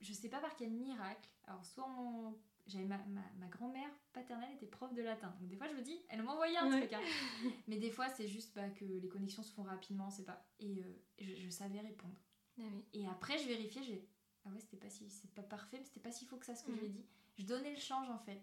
[0.00, 2.36] je sais pas par quel miracle, alors soit mon
[2.68, 5.32] j'avais ma, ma, ma grand-mère paternelle était prof de latin.
[5.40, 6.80] Donc des fois je me dis, elle m'envoyait un Ouais.
[6.80, 6.92] truc.
[6.94, 7.00] hein.
[7.68, 10.44] Mais des fois c'est juste bah, que les connexions se font rapidement, c'est pas.
[10.58, 12.16] Et euh, je, je savais répondre.
[12.58, 12.84] Ah oui.
[12.92, 14.08] Et après je vérifiais, j'ai
[14.46, 16.54] ah ouais c'était pas si c'est pas parfait, mais c'était pas si faux que ça
[16.54, 17.04] ce que je lui ai dit.
[17.38, 18.40] Je donnais le change en fait.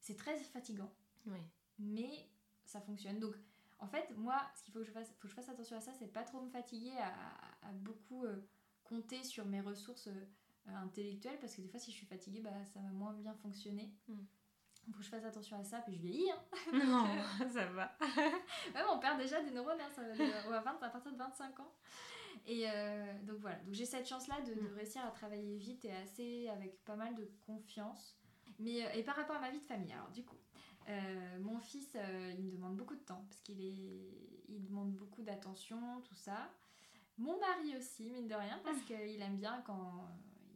[0.00, 0.92] C'est très fatigant,
[1.26, 1.42] Ouais.
[1.78, 2.28] mais
[2.64, 3.18] ça fonctionne.
[3.18, 3.34] Donc
[3.80, 5.80] en fait moi ce qu'il faut que je fasse, faut que je fasse attention à
[5.80, 8.36] ça, c'est pas trop me fatiguer à, à- à beaucoup euh,
[8.84, 10.26] compter sur mes ressources euh,
[10.74, 13.92] intellectuelles parce que des fois si je suis fatiguée bah ça va moins bien fonctionner.
[14.08, 14.14] Mm.
[14.86, 16.30] Il faut que je fasse attention à ça, puis je vieillis.
[16.30, 16.42] Hein.
[16.72, 17.06] non
[17.52, 20.88] ça va Ouais, on perd déjà des neurones, hein, ça va de- à, 20 à
[20.88, 21.72] partir de 25 ans.
[22.46, 24.74] Et euh, donc voilà, donc j'ai cette chance-là de, de Mm.
[24.76, 28.16] réussir à travailler vite et assez avec pas mal de confiance.
[28.58, 30.36] Mais, euh, et par rapport à ma vie de famille, alors du coup,
[30.88, 34.92] euh, mon fils, euh, il me demande beaucoup de temps parce qu'il est, il demande
[34.92, 36.50] beaucoup d'attention, tout ça.
[37.18, 40.08] Mon mari aussi, mine de rien, parce qu'il aime bien quand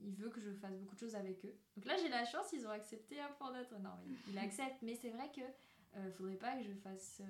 [0.05, 1.55] il veut que je fasse beaucoup de choses avec eux.
[1.77, 3.79] Donc là, j'ai la chance, ils ont accepté un peu d'être.
[3.81, 5.41] Non, il, il accepte, mais c'est vrai que
[5.97, 7.21] euh, faudrait pas que je fasse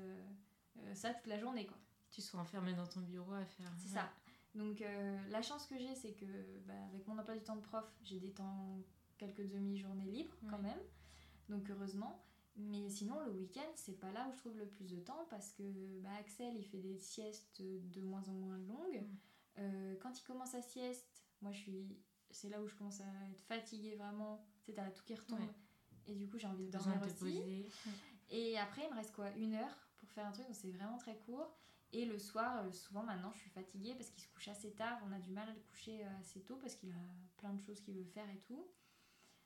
[0.94, 1.76] ça toute la journée, quoi.
[2.10, 4.10] tu sois enfermé dans ton bureau à faire C'est ça.
[4.54, 6.26] Donc euh, la chance que j'ai, c'est que
[6.66, 8.82] bah, avec mon emploi du temps de prof, j'ai des temps,
[9.18, 10.80] quelques demi-journées libres quand même.
[11.48, 12.24] Donc heureusement.
[12.56, 15.52] Mais sinon, le week-end, c'est pas là où je trouve le plus de temps parce
[15.52, 19.00] que bah, Axel, il fait des siestes de moins en moins longues.
[19.00, 19.16] Mm.
[19.58, 21.96] Euh, quand il commence sa sieste, moi, je suis,
[22.30, 24.44] c'est là où je commence à être fatiguée vraiment.
[24.60, 25.40] C'est à tout qui retombe.
[25.40, 25.54] Ouais.
[26.06, 27.14] Et du coup, j'ai envie de dormir aussi.
[27.14, 27.66] poser
[28.30, 29.30] Et après, il me reste quoi?
[29.36, 31.56] Une heure pour faire un truc, donc c'est vraiment très court.
[31.92, 34.98] Et le soir, euh, souvent maintenant, je suis fatiguée parce qu'il se couche assez tard.
[35.08, 36.94] On a du mal à le coucher euh, assez tôt parce qu'il a
[37.36, 38.66] plein de choses qu'il veut faire et tout.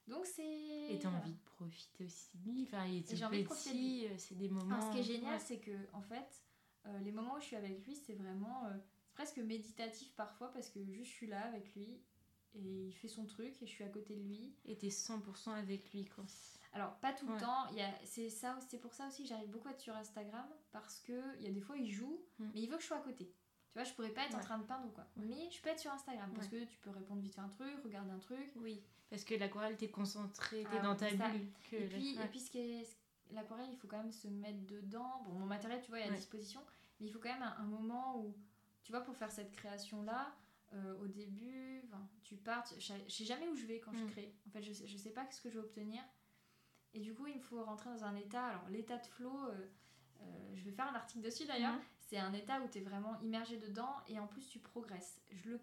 [0.09, 0.93] Donc c'est.
[0.93, 2.63] Et t'as envie de profiter aussi de lui.
[2.63, 4.77] Enfin, il est envie de profiter de euh, c'est des moments.
[4.77, 5.41] Alors, ce qui est génial, ouais.
[5.41, 6.45] c'est que en fait,
[6.87, 10.53] euh, les moments où je suis avec lui, c'est vraiment euh, c'est presque méditatif parfois
[10.53, 12.01] parce que juste je suis là avec lui
[12.55, 14.55] et il fait son truc et je suis à côté de lui.
[14.65, 16.25] Et t'es 100% avec lui, quoi.
[16.77, 17.41] Alors pas tout le Ouais.
[17.41, 17.67] temps,
[18.05, 21.37] c'est ça c'est pour ça aussi que j'arrive beaucoup à être sur Instagram parce que
[21.39, 22.51] il y a des fois il joue Mm.
[22.55, 23.25] mais il veut que je sois à côté.
[23.27, 25.07] Tu vois, je pourrais pas être en train de peindre ou quoi.
[25.17, 25.25] Ouais.
[25.27, 27.75] Mais je peux être sur Instagram parce que tu peux répondre vite fait un truc,
[27.85, 28.53] regarder un truc.
[28.57, 28.83] Oui.
[29.11, 31.29] Parce que l'aquarelle, t'es concentré, t'es Ah, dans ta ça.
[31.31, 31.49] bulle.
[31.71, 32.97] Que Et puis, et puis ce qui est
[33.31, 35.23] l'aquarelle, il faut quand même se mettre dedans.
[35.27, 36.61] Bon, mon matériel, tu vois, il est à disposition,
[37.01, 38.35] mais il faut quand même un, un moment où,
[38.83, 40.35] tu vois, pour faire cette création-là,
[40.75, 41.83] euh, au début,
[42.23, 44.11] tu pars, tu- je sais- jamais où je vais quand je Mm.
[44.11, 44.35] crée.
[44.47, 46.03] En fait, je je sais pas ce que je vais obtenir.
[46.97, 48.47] Et du coup, il me faut rentrer dans un état.
[48.47, 49.67] Alors, l'état de flow, euh,
[50.23, 50.25] euh,
[50.57, 51.75] je vais faire un article dessus d'ailleurs.
[51.75, 51.81] Mhm.
[52.01, 55.21] C'est un état où tu es vraiment immergé dedans et en plus tu progresses.
[55.31, 55.61] Je le,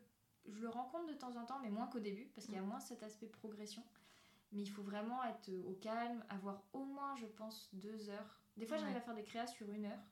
[0.47, 2.61] je le rencontre de temps en temps, mais moins qu'au début, parce qu'il y a
[2.61, 2.67] Mhm.
[2.67, 3.83] moins cet aspect progression.
[4.51, 8.39] Mais il faut vraiment être au calme, avoir au moins, je pense, deux heures.
[8.57, 9.01] Des fois, j'arrive Ouais.
[9.01, 10.03] à faire des créas sur une heure.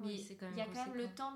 [0.00, 1.32] Mais Oui, c'est quand même il y a quand même le temps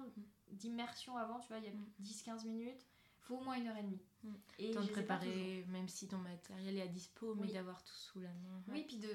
[0.50, 1.86] d'immersion avant, tu vois, il y a Mm.
[2.00, 2.84] 10-15 minutes.
[3.20, 4.02] Il faut au moins une heure et demie.
[4.26, 4.34] Mm.
[4.58, 7.52] Et Temps de préparer, même si ton matériel est à dispo, mais Oui.
[7.52, 8.62] d'avoir tout sous la main.
[8.68, 9.08] Oui, puis de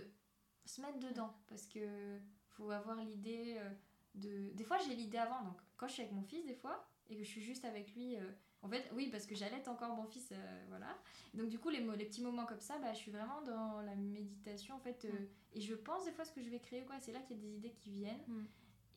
[0.65, 1.33] se mettre dedans.
[1.47, 3.69] Parce que faut avoir l'idée euh,
[4.15, 4.51] de.
[4.53, 5.41] Des fois, j'ai l'idée avant.
[5.43, 7.93] Donc, quand je suis avec mon fils, des fois, et que je suis juste avec
[7.95, 8.15] lui.
[8.17, 8.31] euh,
[8.63, 10.95] En fait, oui, parce que j'allaite encore mon fils, euh, voilà.
[11.33, 13.95] Donc, du coup, les, les petits moments comme ça, bah, je suis vraiment dans la
[13.95, 15.05] méditation, en fait.
[15.05, 15.27] euh, Mm.
[15.53, 16.99] Et je pense des fois ce que je vais créer, quoi.
[16.99, 18.23] C'est là qu'il y a des idées qui viennent.
[18.27, 18.45] Mm.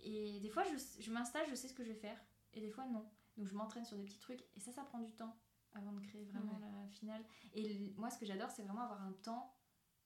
[0.02, 2.20] Et des fois, je, je m'installe, je sais ce que je vais faire.
[2.52, 3.04] Et des fois, non.
[3.38, 4.42] Donc, je m'entraîne sur des petits trucs.
[4.54, 5.34] Et ça, ça prend du temps
[5.74, 6.60] avant de créer vraiment Ouais.
[6.82, 7.22] la finale.
[7.54, 9.54] Et moi, ce que j'adore, c'est vraiment avoir un temps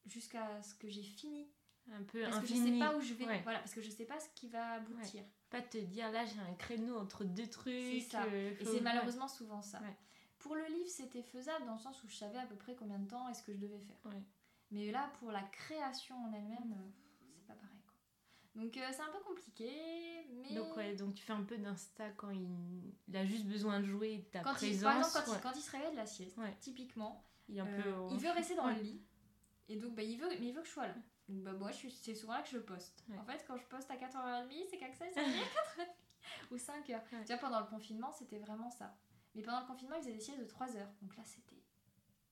[0.07, 1.49] jusqu'à ce que j'ai fini
[1.93, 2.79] Un peu parce que je infini.
[2.79, 3.27] sais pas où je vais.
[3.27, 3.41] Ouais.
[3.43, 5.23] Voilà, parce que je sais pas ce qui va aboutir.
[5.51, 7.73] Pas te dire là j'ai un créneau entre deux trucs.
[7.75, 8.25] C'est ça.
[8.25, 9.81] euh, Et c'est malheureusement souvent ça.
[10.39, 12.99] Pour le livre, c'était faisable dans le sens où je savais à peu près combien
[12.99, 14.13] de temps est-ce que je devais faire.
[14.71, 16.91] Mais là, pour la création en elle-même, euh,
[17.35, 17.81] c'est pas pareil.
[17.87, 17.95] Quoi.
[18.59, 19.71] Donc euh, c'est un peu compliqué,
[20.33, 22.93] mais Donc ouais, donc tu fais un peu d'insta quand il...
[23.09, 24.83] il a juste besoin de jouer de ta quand il, présence.
[24.83, 25.39] par exemple, quand, ouais.
[25.39, 26.57] il, quand il se réveille de la sieste, Ouais.
[26.61, 28.15] typiquement, Il est un euh, peu.
[28.15, 28.75] il veut rester dans Ouais.
[28.77, 29.01] le lit.
[29.69, 30.95] Et donc, bah, il veut, mais il veut que je sois là.
[31.29, 33.05] Donc, bah, moi, c'est souvent là que je poste.
[33.19, 36.89] En fait, quand je poste à 4h30, c'est qu'Axel s'est réveillé à 4h30 ou 5h.
[36.91, 37.01] Ouais.
[37.21, 38.97] Tu vois, pendant le confinement, c'était vraiment ça.
[39.35, 40.91] Mais pendant le confinement, il faisait des siestes de 3 heures.
[41.03, 41.63] Donc là, c'était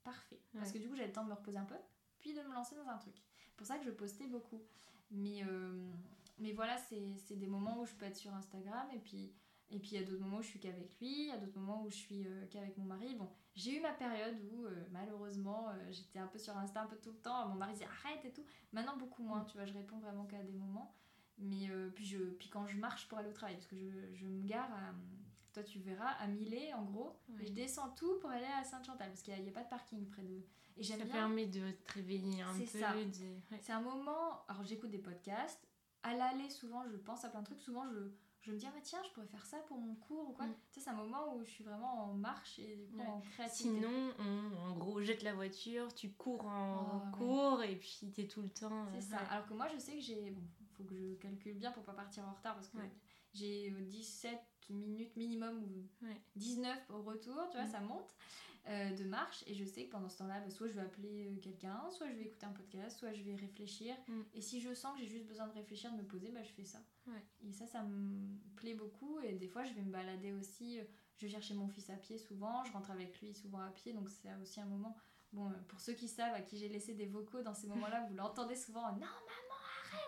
[0.03, 0.41] parfait.
[0.55, 1.77] Parce que du coup, j'avais le temps de me reposer un peu,
[2.19, 3.15] puis de me lancer dans un truc.
[3.51, 4.63] C'est pour ça que je postais beaucoup.
[5.11, 5.93] Mais, euh,
[6.39, 9.33] mais voilà, c'est c'est des moments où je peux être sur Instagram et puis.
[9.69, 11.39] Et puis il y a d'autres moments où je suis qu'avec lui, il y a
[11.39, 13.17] d'autres moments où je suis euh, qu'avec mon mari.
[13.17, 16.87] Bon, j'ai eu ma période où euh, malheureusement euh, j'étais un peu sur Insta un
[16.87, 17.49] peu tout le temps.
[17.49, 18.45] Mon mari disait arrête et tout.
[18.73, 19.47] Maintenant beaucoup moins, Mm.
[19.47, 20.95] tu vois, je réponds vraiment qu'à des moments.
[21.39, 24.25] Mais puis, je, puis quand je marche pour aller au travail, parce que je, je
[24.25, 24.95] me gare à,
[25.53, 27.43] toi tu verras, à Millet en gros, Ouais.
[27.43, 30.07] et je descends tout pour aller à Sainte-Chantal, parce qu'il n'y a pas de parking
[30.09, 30.43] près de...
[30.77, 32.65] Et j'aime Ça permet de te réveiller un peu.
[32.67, 32.93] C'est ça.
[32.93, 33.61] de- ouais.
[33.63, 34.45] C'est un moment.
[34.49, 35.67] Alors j'écoute des podcasts.
[36.03, 37.61] À l'aller, souvent, je pense à plein de trucs.
[37.61, 37.99] Souvent, je,
[38.43, 40.47] je me dis, ah, bah, tiens, je pourrais faire ça pour mon cours ou quoi.
[40.47, 40.55] Mm.
[40.71, 43.07] Tu sais, c'est un moment où je suis vraiment en marche et du coup Ouais.
[43.07, 43.81] en créativité.
[43.81, 47.13] Sinon, on, en gros, jette la voiture, tu cours en Oh, ouais.
[47.19, 48.87] cours et puis t'es tout le temps.
[48.93, 49.25] C'est euh, ça.
[49.31, 50.31] Alors que moi, je sais que j'ai.
[50.31, 50.43] Bon,
[50.77, 52.79] faut que je calcule bien pour pas partir en retard parce que
[53.33, 54.39] j'ai euh, 17
[54.71, 56.21] minutes minimum ou Ouais.
[56.37, 57.71] 19 au retour, tu vois, Mm.
[57.73, 58.15] ça monte
[58.69, 59.45] euh, de marche.
[59.47, 62.09] Et je sais que pendant ce temps-là, bah, soit je vais appeler euh, quelqu'un, soit
[62.09, 63.95] je vais écouter un podcast, soit je vais réfléchir.
[64.09, 64.21] Mm.
[64.35, 66.51] Et si je sens que j'ai juste besoin de réfléchir, de me poser, bah, je
[66.53, 66.79] fais ça.
[67.07, 67.23] Ouais.
[67.47, 69.19] Et ça, ça me plaît beaucoup.
[69.21, 70.81] Et des fois, je vais me balader aussi.
[70.81, 70.85] euh,
[71.19, 73.93] Je vais chercher mon fils à pied souvent, je rentre avec lui souvent à pied,
[73.93, 74.97] donc c'est aussi un moment.
[75.33, 78.15] Bon, pour ceux qui savent à qui j'ai laissé des vocaux dans ces moments-là, vous
[78.15, 78.93] l'entendez souvent.
[78.93, 79.07] Non,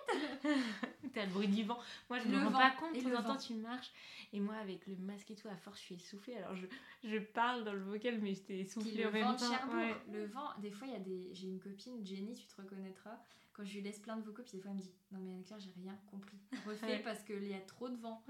[1.14, 1.78] T'as le bruit du vent.
[2.08, 2.94] Moi, je me rends pas compte.
[2.94, 3.90] De temps tu marches.
[4.32, 6.36] Et moi, avec le masque et tout, à force, je suis essoufflée.
[6.36, 6.66] Alors, je,
[7.04, 9.76] je parle dans le vocal, mais j'étais essoufflée le en même vent de temps.
[9.76, 9.94] Ouais.
[10.12, 11.34] le vent, des fois il y a des.
[11.34, 13.18] J'ai une copine, Jenny, tu te reconnaîtras,
[13.52, 15.32] quand je lui laisse plein de vocaux, puis des fois elle me dit Non mais
[15.32, 16.38] Anne-Claire, j'ai rien compris.
[16.66, 17.02] Refais Ouais.
[17.02, 18.22] parce qu'il y a trop de vent.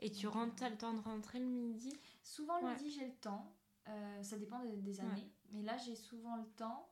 [0.00, 1.92] Et tu rentres, t'as le temps de rentrer le midi?
[2.22, 2.74] Souvent le Ouais.
[2.74, 3.54] midi j'ai le temps,
[3.88, 6.90] Euh, ça dépend des, des années, mais là j'ai souvent le temps.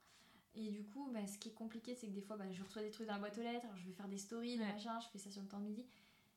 [0.59, 2.83] Et du coup, bah, ce qui est compliqué, c'est que des fois, bah, je reçois
[2.83, 4.73] des trucs dans la boîte aux lettres, alors je vais faire des stories, des Ouais.
[4.73, 5.85] machins, je fais ça sur le temps de midi.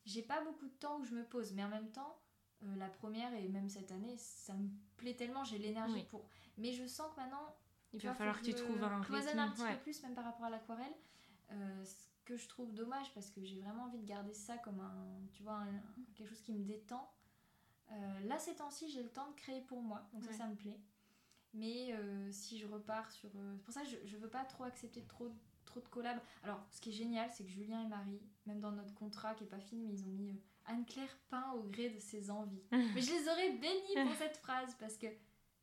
[0.06, 2.20] J'ai pas beaucoup de temps où je me pose, mais en même temps,
[2.64, 4.68] euh, la première et même cette année, ça me
[4.98, 6.06] plaît tellement, j'ai l'énergie Oui.
[6.10, 6.26] pour.
[6.58, 7.56] Mais je sens que maintenant,
[7.94, 9.40] Il va falloir que tu trouves un rythme.
[9.40, 9.76] un petit ouais.
[9.76, 10.94] peu plus même par rapport à l'aquarelle.
[11.52, 11.96] Euh, ce
[12.26, 15.42] que je trouve dommage parce que j'ai vraiment envie de garder ça comme un, tu
[15.44, 15.82] vois, un-
[16.16, 17.10] quelque chose qui me détend.
[17.92, 20.32] Euh, là, ces temps-ci, j'ai le temps de créer pour moi, donc Ouais.
[20.32, 20.80] ça, ça me plaît.
[21.54, 23.30] Mais euh, si je repars sur...
[23.36, 25.30] euh, c'est pour ça que je, je veux pas trop accepter trop,
[25.66, 26.20] trop de collabs.
[26.44, 29.44] Alors, ce qui est génial, c'est que Julien et Marie, même dans notre contrat qui
[29.44, 30.34] est pas fini, mais ils ont mis euh,
[30.66, 32.62] Anne-Claire peint au gré de ses envies.
[32.72, 35.08] mais je les aurais bénis pour cette phrase parce que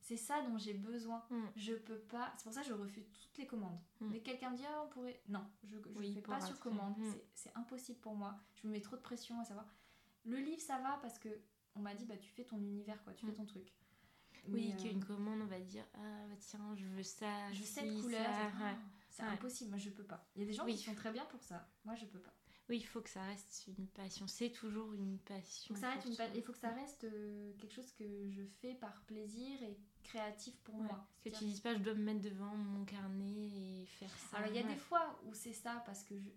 [0.01, 1.25] c'est ça dont j'ai besoin.
[1.31, 1.45] Mm.
[1.57, 2.33] Je peux pas.
[2.37, 3.79] C'est pour ça que je refuse toutes les commandes.
[4.01, 4.09] Mm.
[4.11, 5.21] Mais quelqu'un me dit, ah, on pourrait.
[5.29, 6.97] Non, je ne Oui, fais pas sur commande.
[6.99, 7.13] Mm.
[7.13, 8.37] C'est- C'est impossible pour moi.
[8.55, 9.67] Je me mets trop de pression à savoir.
[10.25, 11.29] Le livre, ça va parce que
[11.77, 13.13] on m'a dit, bah, tu fais ton univers, quoi.
[13.15, 13.29] Tu Mm.
[13.31, 13.73] fais ton truc.
[14.53, 17.53] Oui, euh, qu'une commande, on va dire Ah, bah tiens, je veux ça.
[17.53, 18.21] Je sais de couleur.
[19.11, 19.29] c'est- ouais.
[19.29, 19.71] impossible.
[19.71, 20.27] Moi, je peux pas.
[20.37, 20.75] Il y a des gens Oui.
[20.77, 21.67] qui sont très bien pour ça.
[21.85, 22.33] Moi, je peux pas.
[22.69, 24.27] Oui, il faut que ça reste une passion.
[24.27, 25.69] C'est toujours une passion.
[25.69, 26.27] Faut que ça reste une pa-.
[26.35, 30.57] Il faut que ça reste euh, quelque chose que je fais par plaisir et créatif
[30.65, 30.83] pour Ouais.
[30.83, 31.07] moi.
[31.25, 33.25] Que tu dises pas, je dois me mettre devant mon carnet
[33.83, 34.39] et faire ça.
[34.39, 34.73] Alors il y a Ouais.
[34.75, 36.31] des fois où c'est ça parce que je,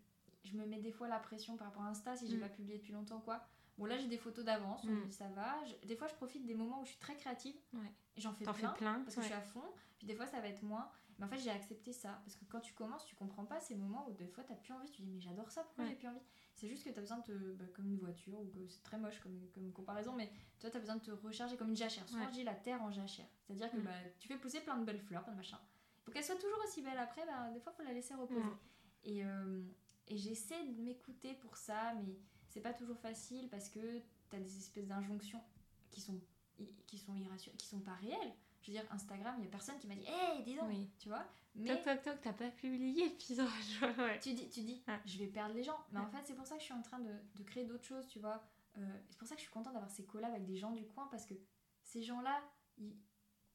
[0.44, 2.42] je me mets des fois la pression par rapport à Insta si j'ai Mm.
[2.42, 3.44] pas publié depuis longtemps quoi.
[3.80, 5.06] Bon là j'ai des photos d'avance, on me Mm.
[5.08, 5.56] dit ça va.
[5.66, 7.92] Je- des fois je profite des moments où je suis très créative Ouais.
[8.18, 9.00] et j'en fais plein, fais plein.
[9.02, 9.28] parce que ouais.
[9.28, 9.64] je suis à fond.
[9.98, 10.90] Puis des fois ça va être moins.
[11.18, 13.76] Mais en fait j'ai accepté ça parce que quand tu commences tu comprends pas ces
[13.76, 14.90] moments où des fois t'as plus envie.
[14.92, 15.90] Tu dis mais j'adore ça pourquoi Ouais.
[15.92, 16.20] j'ai plus envie?
[16.56, 18.98] C'est juste que t'as besoin de te, bah, comme une voiture ou que c'est très
[18.98, 22.08] moche comme, comme comparaison mais toi t'as besoin de te recharger comme une jachère.
[22.10, 23.28] Souvent je dis la terre en jachère.
[23.48, 23.84] C'est-à-dire que Mm.
[23.84, 25.58] bah, tu fais pousser plein de belles fleurs, plein de machins.
[26.04, 28.42] Pour qu'elle soit toujours aussi belle après, bah, des fois faut la laisser reposer.
[28.42, 28.58] Mm.
[29.06, 29.62] Et, euh,
[30.08, 32.18] et j'essaie de m'écouter pour ça, mais
[32.50, 33.80] c'est pas toujours facile parce que
[34.30, 35.42] t'as des espèces d'injonctions
[35.92, 36.20] qui sont,
[36.88, 38.34] qui sont irrationnelles, qui sont pas réelles.
[38.62, 40.90] Je veux dire, Instagram, il y a personne qui m'a dit Hey, dis donc Oui.
[41.00, 41.26] Tu vois?
[41.56, 44.20] Mais Toc toc toc, t'as pas publié, puis ouais.
[44.20, 45.00] tu dis, tu dis Ouais.
[45.06, 45.78] Je vais perdre les gens.
[45.92, 47.86] Mais en fait, c'est pour ça que je suis en train de, de créer d'autres
[47.86, 48.44] choses, tu vois.
[48.78, 50.86] Euh, c'est pour ça que je suis contente d'avoir ces collabs avec des gens du
[50.86, 51.34] coin parce que
[51.84, 52.40] ces gens-là,
[52.78, 52.94] ils,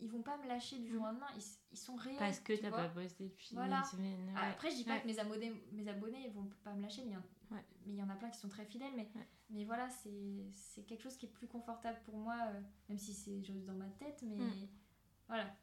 [0.01, 1.27] ils vont pas me lâcher du jour au lendemain.
[1.37, 1.43] Ils,
[1.73, 2.17] ils sont réels.
[2.19, 3.79] Parce que tu t'as pas posté depuis Voilà.
[3.79, 4.33] une semaine.
[4.37, 4.49] Ah, ouais.
[4.53, 5.03] Après, je dis pas Ouais.
[5.03, 7.65] que mes abonnés, mes abonnés vont pas me lâcher, mais il y en, Ouais.
[7.87, 8.93] mais il y en a plein qui sont très fidèles.
[8.97, 9.27] Mais, Ouais.
[9.51, 13.43] mais voilà, c'est quelque chose qui est plus confortable pour moi, euh, même si c'est
[13.43, 14.23] juste dans ma tête.
[14.23, 14.69] Mais Mm.
[15.29, 15.57] voilà.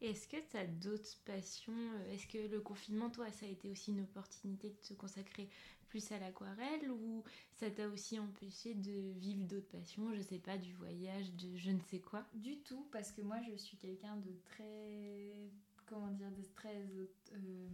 [0.00, 3.70] Est-ce que tu as d'autres passions euh, Est-ce que le confinement, toi, ça a été
[3.70, 5.48] aussi une opportunité de te consacrer
[5.88, 10.58] plus à l'aquarelle ou ça t'a aussi empêché de vivre d'autres passions Je sais pas,
[10.58, 12.26] du voyage, de je ne sais quoi?
[12.34, 15.50] Du tout, parce que moi, je suis quelqu'un de très.
[15.86, 16.74] Comment dire De très.
[16.76, 17.68] euh,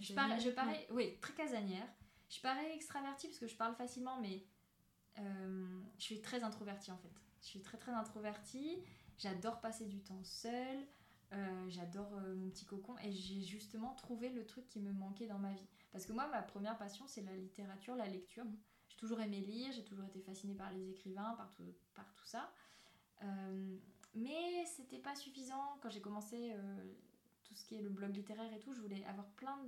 [0.00, 1.86] je, parais, je parais- oui, très casanière.
[2.30, 4.44] Je parais extravertie parce que je parle facilement, mais
[5.18, 7.12] euh, je suis très introvertie en fait.
[7.42, 8.78] Je suis très très introvertie.
[9.18, 10.86] J'adore passer du temps seule.
[11.32, 15.26] Euh, J'adore euh, mon petit cocon et j'ai justement trouvé le truc qui me manquait
[15.26, 15.66] dans ma vie.
[15.90, 18.44] Parce que moi, ma première passion, c'est la littérature, la lecture.
[18.88, 22.24] J'ai toujours aimé lire, j'ai toujours été fascinée par les écrivains, par tout, par tout
[22.24, 22.52] ça.
[24.14, 25.78] Mais c'était pas suffisant.
[25.82, 26.54] Quand j'ai commencé
[27.44, 29.58] tout ce qui est le blog littéraire et tout, je voulais avoir plein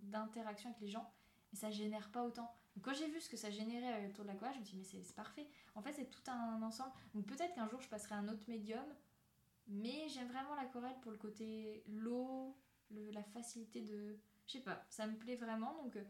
[0.00, 1.08] d'interactions avec les gens,
[1.52, 2.50] mais ça génère pas autant.
[2.76, 4.96] Donc quand j'ai vu ce que ça générait autour de l'aquarelle, je me suis dit,
[4.98, 5.48] mais c'est parfait.
[5.74, 6.92] En fait, c'est tout un ensemble.
[7.14, 8.84] Donc peut-être qu'un jour, je passerai à un autre médium,
[9.66, 12.56] mais j'aime vraiment l'aquarelle pour le côté l'eau,
[12.90, 14.18] le- la facilité de.
[14.46, 15.74] Je sais pas, ça me plaît vraiment.
[15.82, 16.04] Donc euh,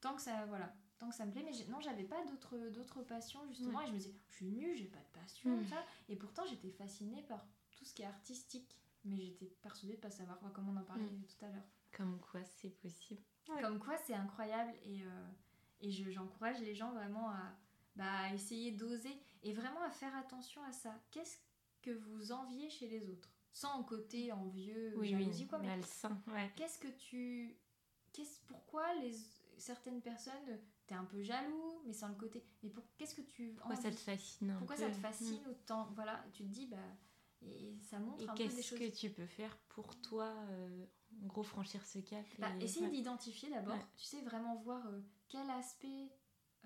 [0.00, 0.46] tant que ça.
[0.46, 0.74] Voilà.
[0.98, 3.92] Tant que ça me plaît, mais non, j'avais pas d'autres d'autres passions justement, et je
[3.92, 5.66] me disais, je suis nulle, j'ai pas de passion, Mm.
[5.66, 5.84] ça.
[6.08, 10.10] Et pourtant, j'étais fascinée par tout ce qui est artistique, mais j'étais persuadée de pas
[10.12, 11.66] savoir quoi, comme on en parlait tout à l'heure.
[11.92, 13.20] Comme quoi, c'est possible.
[13.48, 13.60] Ouais.
[13.60, 15.26] Comme quoi, c'est incroyable et, euh,
[15.80, 17.52] et je- j'encourage les gens vraiment à,
[17.96, 20.94] bah, essayer d'oser et vraiment à faire attention à ça.
[21.10, 21.38] Qu'est-ce
[21.82, 23.28] que vous enviez chez les autres?
[23.52, 26.20] Sans côté envieux, Oui, oui, quoi, mais malsain.
[26.28, 26.50] Ouais.
[26.56, 27.56] qu'est-ce que tu.
[28.12, 29.12] Qu'est-ce, pourquoi les,
[29.58, 32.44] certaines personnes, t'es un peu jaloux, mais sans le côté.
[32.62, 33.52] Mais pour, qu'est-ce que tu.
[33.54, 34.82] Pourquoi ça te fascine Pourquoi peu?
[34.82, 35.88] ça te fascine autant?
[35.94, 36.76] Voilà, tu te dis, bah.
[37.42, 38.78] Et ça montre Et un peu des qu'est-ce choses.
[38.78, 40.86] que tu peux faire pour toi, euh,
[41.22, 42.92] en gros, franchir ce cap Bah, et- essayer ouais.
[42.92, 43.84] d'identifier d'abord, Ouais.
[43.96, 46.10] tu sais, vraiment voir euh, quel aspect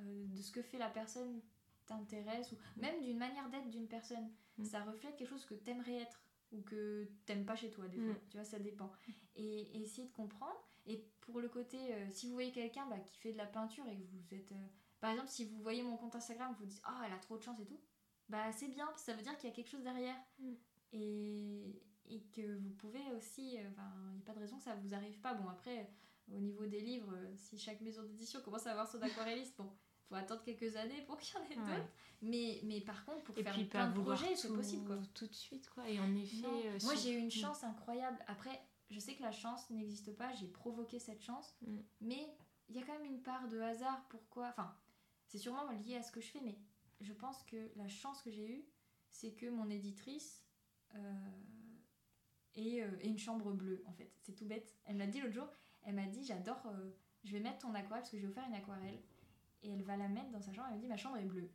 [0.00, 1.40] euh, de ce que fait la personne
[1.86, 4.30] t'intéresse, ou même d'une manière d'être d'une personne.
[4.58, 4.64] Mm.
[4.64, 6.22] Ça reflète quelque chose que t'aimerais être,
[6.52, 8.12] ou que t'aimes pas chez toi, des fois.
[8.14, 8.20] Mm.
[8.30, 8.92] Tu vois, ça dépend.
[9.36, 10.56] Et, et essayer de comprendre.
[10.86, 13.86] Et pour le côté, euh, si vous voyez quelqu'un bah, qui fait de la peinture
[13.88, 14.52] et que vous êtes.
[15.00, 17.42] par exemple, si vous voyez mon compte Instagram, vous dites Ah, elle a trop de
[17.42, 17.80] chance et tout,
[18.28, 20.16] bah c'est bien, parce que ça veut dire qu'il y a quelque chose derrière.
[20.38, 20.52] Mm.
[20.92, 23.58] Et, et que vous pouvez aussi.
[23.58, 25.34] euh, Enfin, il n'y a pas de raison que ça vous arrive pas.
[25.34, 25.90] Bon, après,
[26.32, 29.70] au niveau des livres, euh, si chaque maison d'édition commence à avoir son aquarelliste, bon,
[30.08, 31.76] faut attendre quelques années pour qu'il y en ait Ouais.
[31.76, 31.92] d'autres.
[32.22, 34.96] Mais, mais par contre, pour Et faire puis plein de projets, c'est possible quoi.
[35.14, 35.88] tout de suite, quoi.
[35.88, 36.46] Et en effet...
[36.46, 37.30] Euh, Moi, j'ai eu une Mm.
[37.30, 38.18] chance incroyable.
[38.26, 41.76] Après, je sais que la chance n'existe pas, j'ai provoqué cette chance, Mm.
[42.00, 42.26] mais
[42.70, 44.06] il y a quand même une part de hasard.
[44.08, 44.74] Pourquoi Enfin,
[45.26, 46.58] c'est sûrement lié à ce que je fais, mais
[47.00, 48.64] je pense que la chance que j'ai eue,
[49.10, 50.42] c'est que mon éditrice
[50.94, 51.14] euh,
[52.82, 54.10] euh, ait une chambre bleue, en fait.
[54.22, 54.74] C'est tout bête.
[54.84, 55.48] Elle m'a dit l'autre jour,
[55.82, 56.90] elle m'a dit J'adore, euh,
[57.24, 59.00] je vais mettre ton aquarelle, parce que j'ai offert une aquarelle,
[59.62, 60.68] et elle va la mettre dans sa chambre.
[60.70, 61.50] Elle m'a dit Ma chambre est bleue.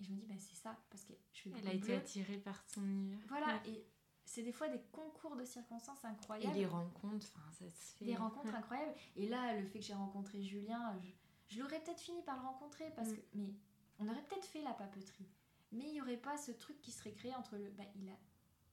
[0.00, 2.38] Et je me dis Bah, c'est ça, parce que je fais Elle a été attirée
[2.38, 3.18] par son univers.
[3.28, 3.70] Voilà, Ouais.
[3.70, 3.86] et
[4.24, 6.54] c'est des fois des concours de circonstances Et incroyables.
[6.56, 8.04] les rencontres, enfin, ça se fait...
[8.06, 8.58] des rencontres Ouais.
[8.58, 8.94] incroyables.
[9.16, 12.42] Et là, le fait que j'ai rencontré Julien, je, je l'aurais peut-être fini par le
[12.42, 13.16] rencontrer parce Mm.
[13.16, 13.20] que.
[13.34, 13.54] Mais
[14.00, 15.28] on aurait peut-être fait la papeterie.
[15.72, 17.68] Mais il n'y aurait pas ce truc qui serait créé entre le.
[17.70, 18.16] Bah, il a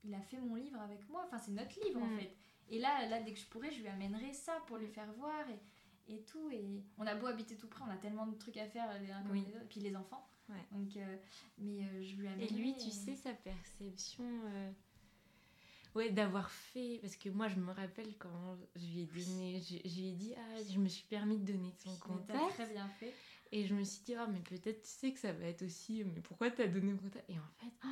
[0.04, 1.24] il a fait mon livre avec moi.
[1.28, 2.20] Enfin, c'est notre livre en Mm.
[2.20, 2.36] fait.
[2.70, 5.46] Et là, là, dès que je pourrais, je lui amènerai ça pour lui faire voir
[5.50, 6.50] et, et tout.
[6.52, 9.12] Et on a beau habiter tout près, on a tellement de trucs à faire les
[9.12, 9.44] uns comme Oui.
[9.48, 9.68] les autres.
[9.70, 10.28] Puis les enfants.
[10.50, 10.56] Ouais.
[10.72, 11.18] Donc, euh,
[11.58, 12.56] mais euh, je lui Et amènerai.
[12.56, 14.24] lui, tu sais, sa perception.
[14.46, 14.72] euh,
[15.94, 17.00] Ouais, d'avoir fait.
[17.02, 19.60] Parce que moi, je me rappelle quand je lui ai donné.
[19.60, 22.50] Je, je lui ai dit, ah, je me suis permis de donner son t'as contact.
[22.54, 23.14] très bien fait.
[23.52, 26.06] Et je me suis dit, oh, mais peut-être tu sais que ça va être aussi.
[26.06, 27.30] Mais pourquoi t'as donné mon contact?
[27.30, 27.88] Et en fait, oh,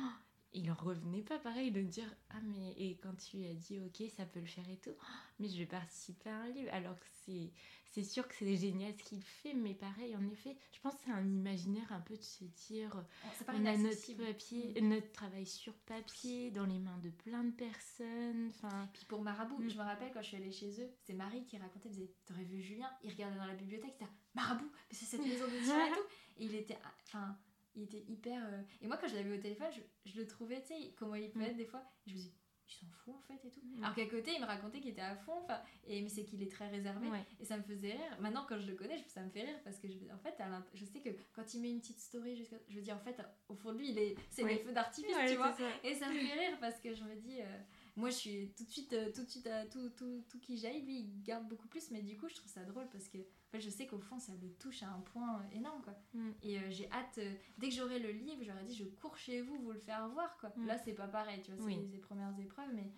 [0.52, 2.72] il en revenait pas pareil de dire, ah, mais.
[2.76, 5.04] Et quand tu lui as dit, ok, ça peut le faire et tout, oh,
[5.38, 6.70] mais je vais participer à un livre.
[6.72, 7.50] Alors que c'est.
[7.92, 11.00] C'est sûr que c'est génial ce qu'il fait, mais pareil, en effet, je pense que
[11.06, 13.04] c'est un imaginaire un peu de se dire,
[13.48, 18.46] on a notre papier, notre travail sur papier, dans les mains de plein de personnes.
[18.50, 19.70] Enfin, Puis pour Marabout, Mm.
[19.70, 22.44] je me rappelle quand je suis allée chez eux, c'est Marie qui racontait, disait T'aurais
[22.44, 22.88] vu Julien?
[23.02, 26.06] Il regardait dans la bibliothèque, il était Marabout, mais c'est cette maison d'édition et tout.
[26.38, 26.78] Et il était,
[27.08, 27.36] enfin,
[27.74, 28.42] il était hyper.
[28.46, 31.14] euh, Et moi, quand je l'avais au téléphone, je, je le trouvais, tu sais, comment
[31.14, 31.42] il peut Mm.
[31.44, 31.84] être des fois.
[32.06, 32.32] Et je me dis
[32.68, 33.60] Il s'en fout en fait et tout.
[33.64, 33.82] Mm.
[33.82, 35.44] Alors qu'à côté, il me racontait qu'il était à fond,
[35.88, 37.08] et, mais c'est qu'il est très réservé.
[37.08, 37.24] ouais.
[37.40, 38.16] Et ça me faisait rire.
[38.20, 40.36] Maintenant, quand je le connais, ça me fait rire parce que je, en fait,
[40.74, 43.20] je sais que quand il met une petite story, jusqu'à, je veux dire, en fait,
[43.48, 44.52] au fond de lui, il est, c'est Oui.
[44.52, 45.52] les feux d'artifice, Ouais, tu vois.
[45.52, 45.68] ça.
[45.82, 47.58] Et ça me fait rire parce que je me dis, euh,
[48.00, 50.56] moi je suis tout de suite, euh, tout de suite à tout, tout, tout qui
[50.56, 53.18] jaillit, lui il garde beaucoup plus, mais du coup je trouve ça drôle parce que
[53.18, 55.94] en fait, je sais qu'au fond ça le touche à un point euh, énorme quoi.
[56.14, 56.30] Mm.
[56.42, 59.42] Et euh, j'ai hâte, euh, dès que j'aurai le livre, j'aurais dit je cours chez
[59.42, 60.50] vous, vous le faire voir quoi.
[60.56, 60.66] Mm.
[60.66, 61.88] Là c'est pas pareil, tu vois, c'est Oui.
[61.92, 62.92] les premières épreuves, mais.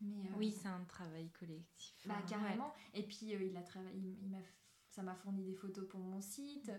[0.00, 1.94] mais euh, Oui, c'est un travail collectif.
[2.06, 2.72] bah, Enfin, carrément.
[2.94, 4.38] Et puis euh, il a travaillé, il, il m'a,
[4.90, 6.70] ça m'a fourni des photos pour mon site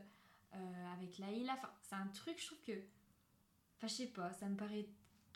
[0.53, 1.53] euh, avec Laïla.
[1.53, 2.71] Enfin, c'est un truc, je trouve que,
[3.77, 4.87] enfin, je sais pas, ça me paraît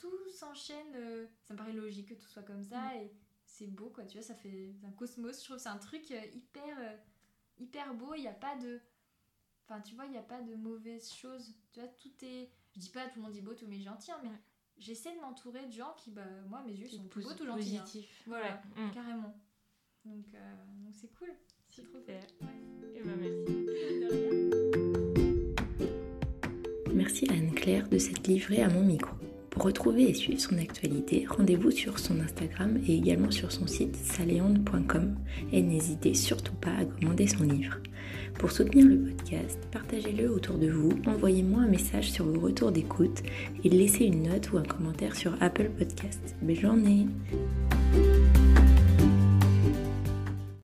[0.02, 0.96] tout s'enchaîne.
[0.96, 3.12] euh, ça me paraît logique que tout soit comme ça et
[3.46, 4.04] c'est beau quoi.
[4.06, 5.40] Tu vois, ça fait un cosmos.
[5.40, 6.96] Je trouve que c'est un truc euh, hyper, euh,
[7.60, 8.14] hyper beau.
[8.16, 8.80] Il n'y a pas de,
[9.68, 11.54] enfin, tu vois, il n'y a pas de mauvaises choses.
[11.72, 12.50] Tu vois, tout est.
[12.74, 14.30] Je dis pas tout le monde dit beau, tout le monde est gentil, hein, mais
[14.30, 14.36] Ouais.
[14.78, 17.78] j'essaie de m'entourer de gens qui, bah, moi, mes yeux sont tout beaux, tout gentils.
[17.78, 17.82] hein.
[17.82, 18.24] positif.
[18.26, 18.62] Voilà.
[18.76, 18.92] Mm.
[18.94, 19.36] Carrément.
[20.06, 21.32] Donc, euh, donc c'est cool.
[21.70, 22.14] C'est trop cool.
[22.14, 22.22] Ouais.
[22.96, 23.46] Eh ben, merci.
[26.94, 29.16] Merci à Anne-Claire de s'être livrée à mon micro.
[29.52, 33.98] Pour retrouver et suivre son actualité, rendez-vous sur son Instagram et également sur son site
[33.98, 35.16] saléande.com
[35.52, 37.78] et n'hésitez surtout pas à commander son livre.
[38.40, 43.24] Pour soutenir le podcast, partagez-le autour de vous, envoyez-moi un message sur vos retours d'écoute
[43.66, 46.34] et laissez une note ou un commentaire sur Apple Podcast.
[46.42, 47.08] Belle journée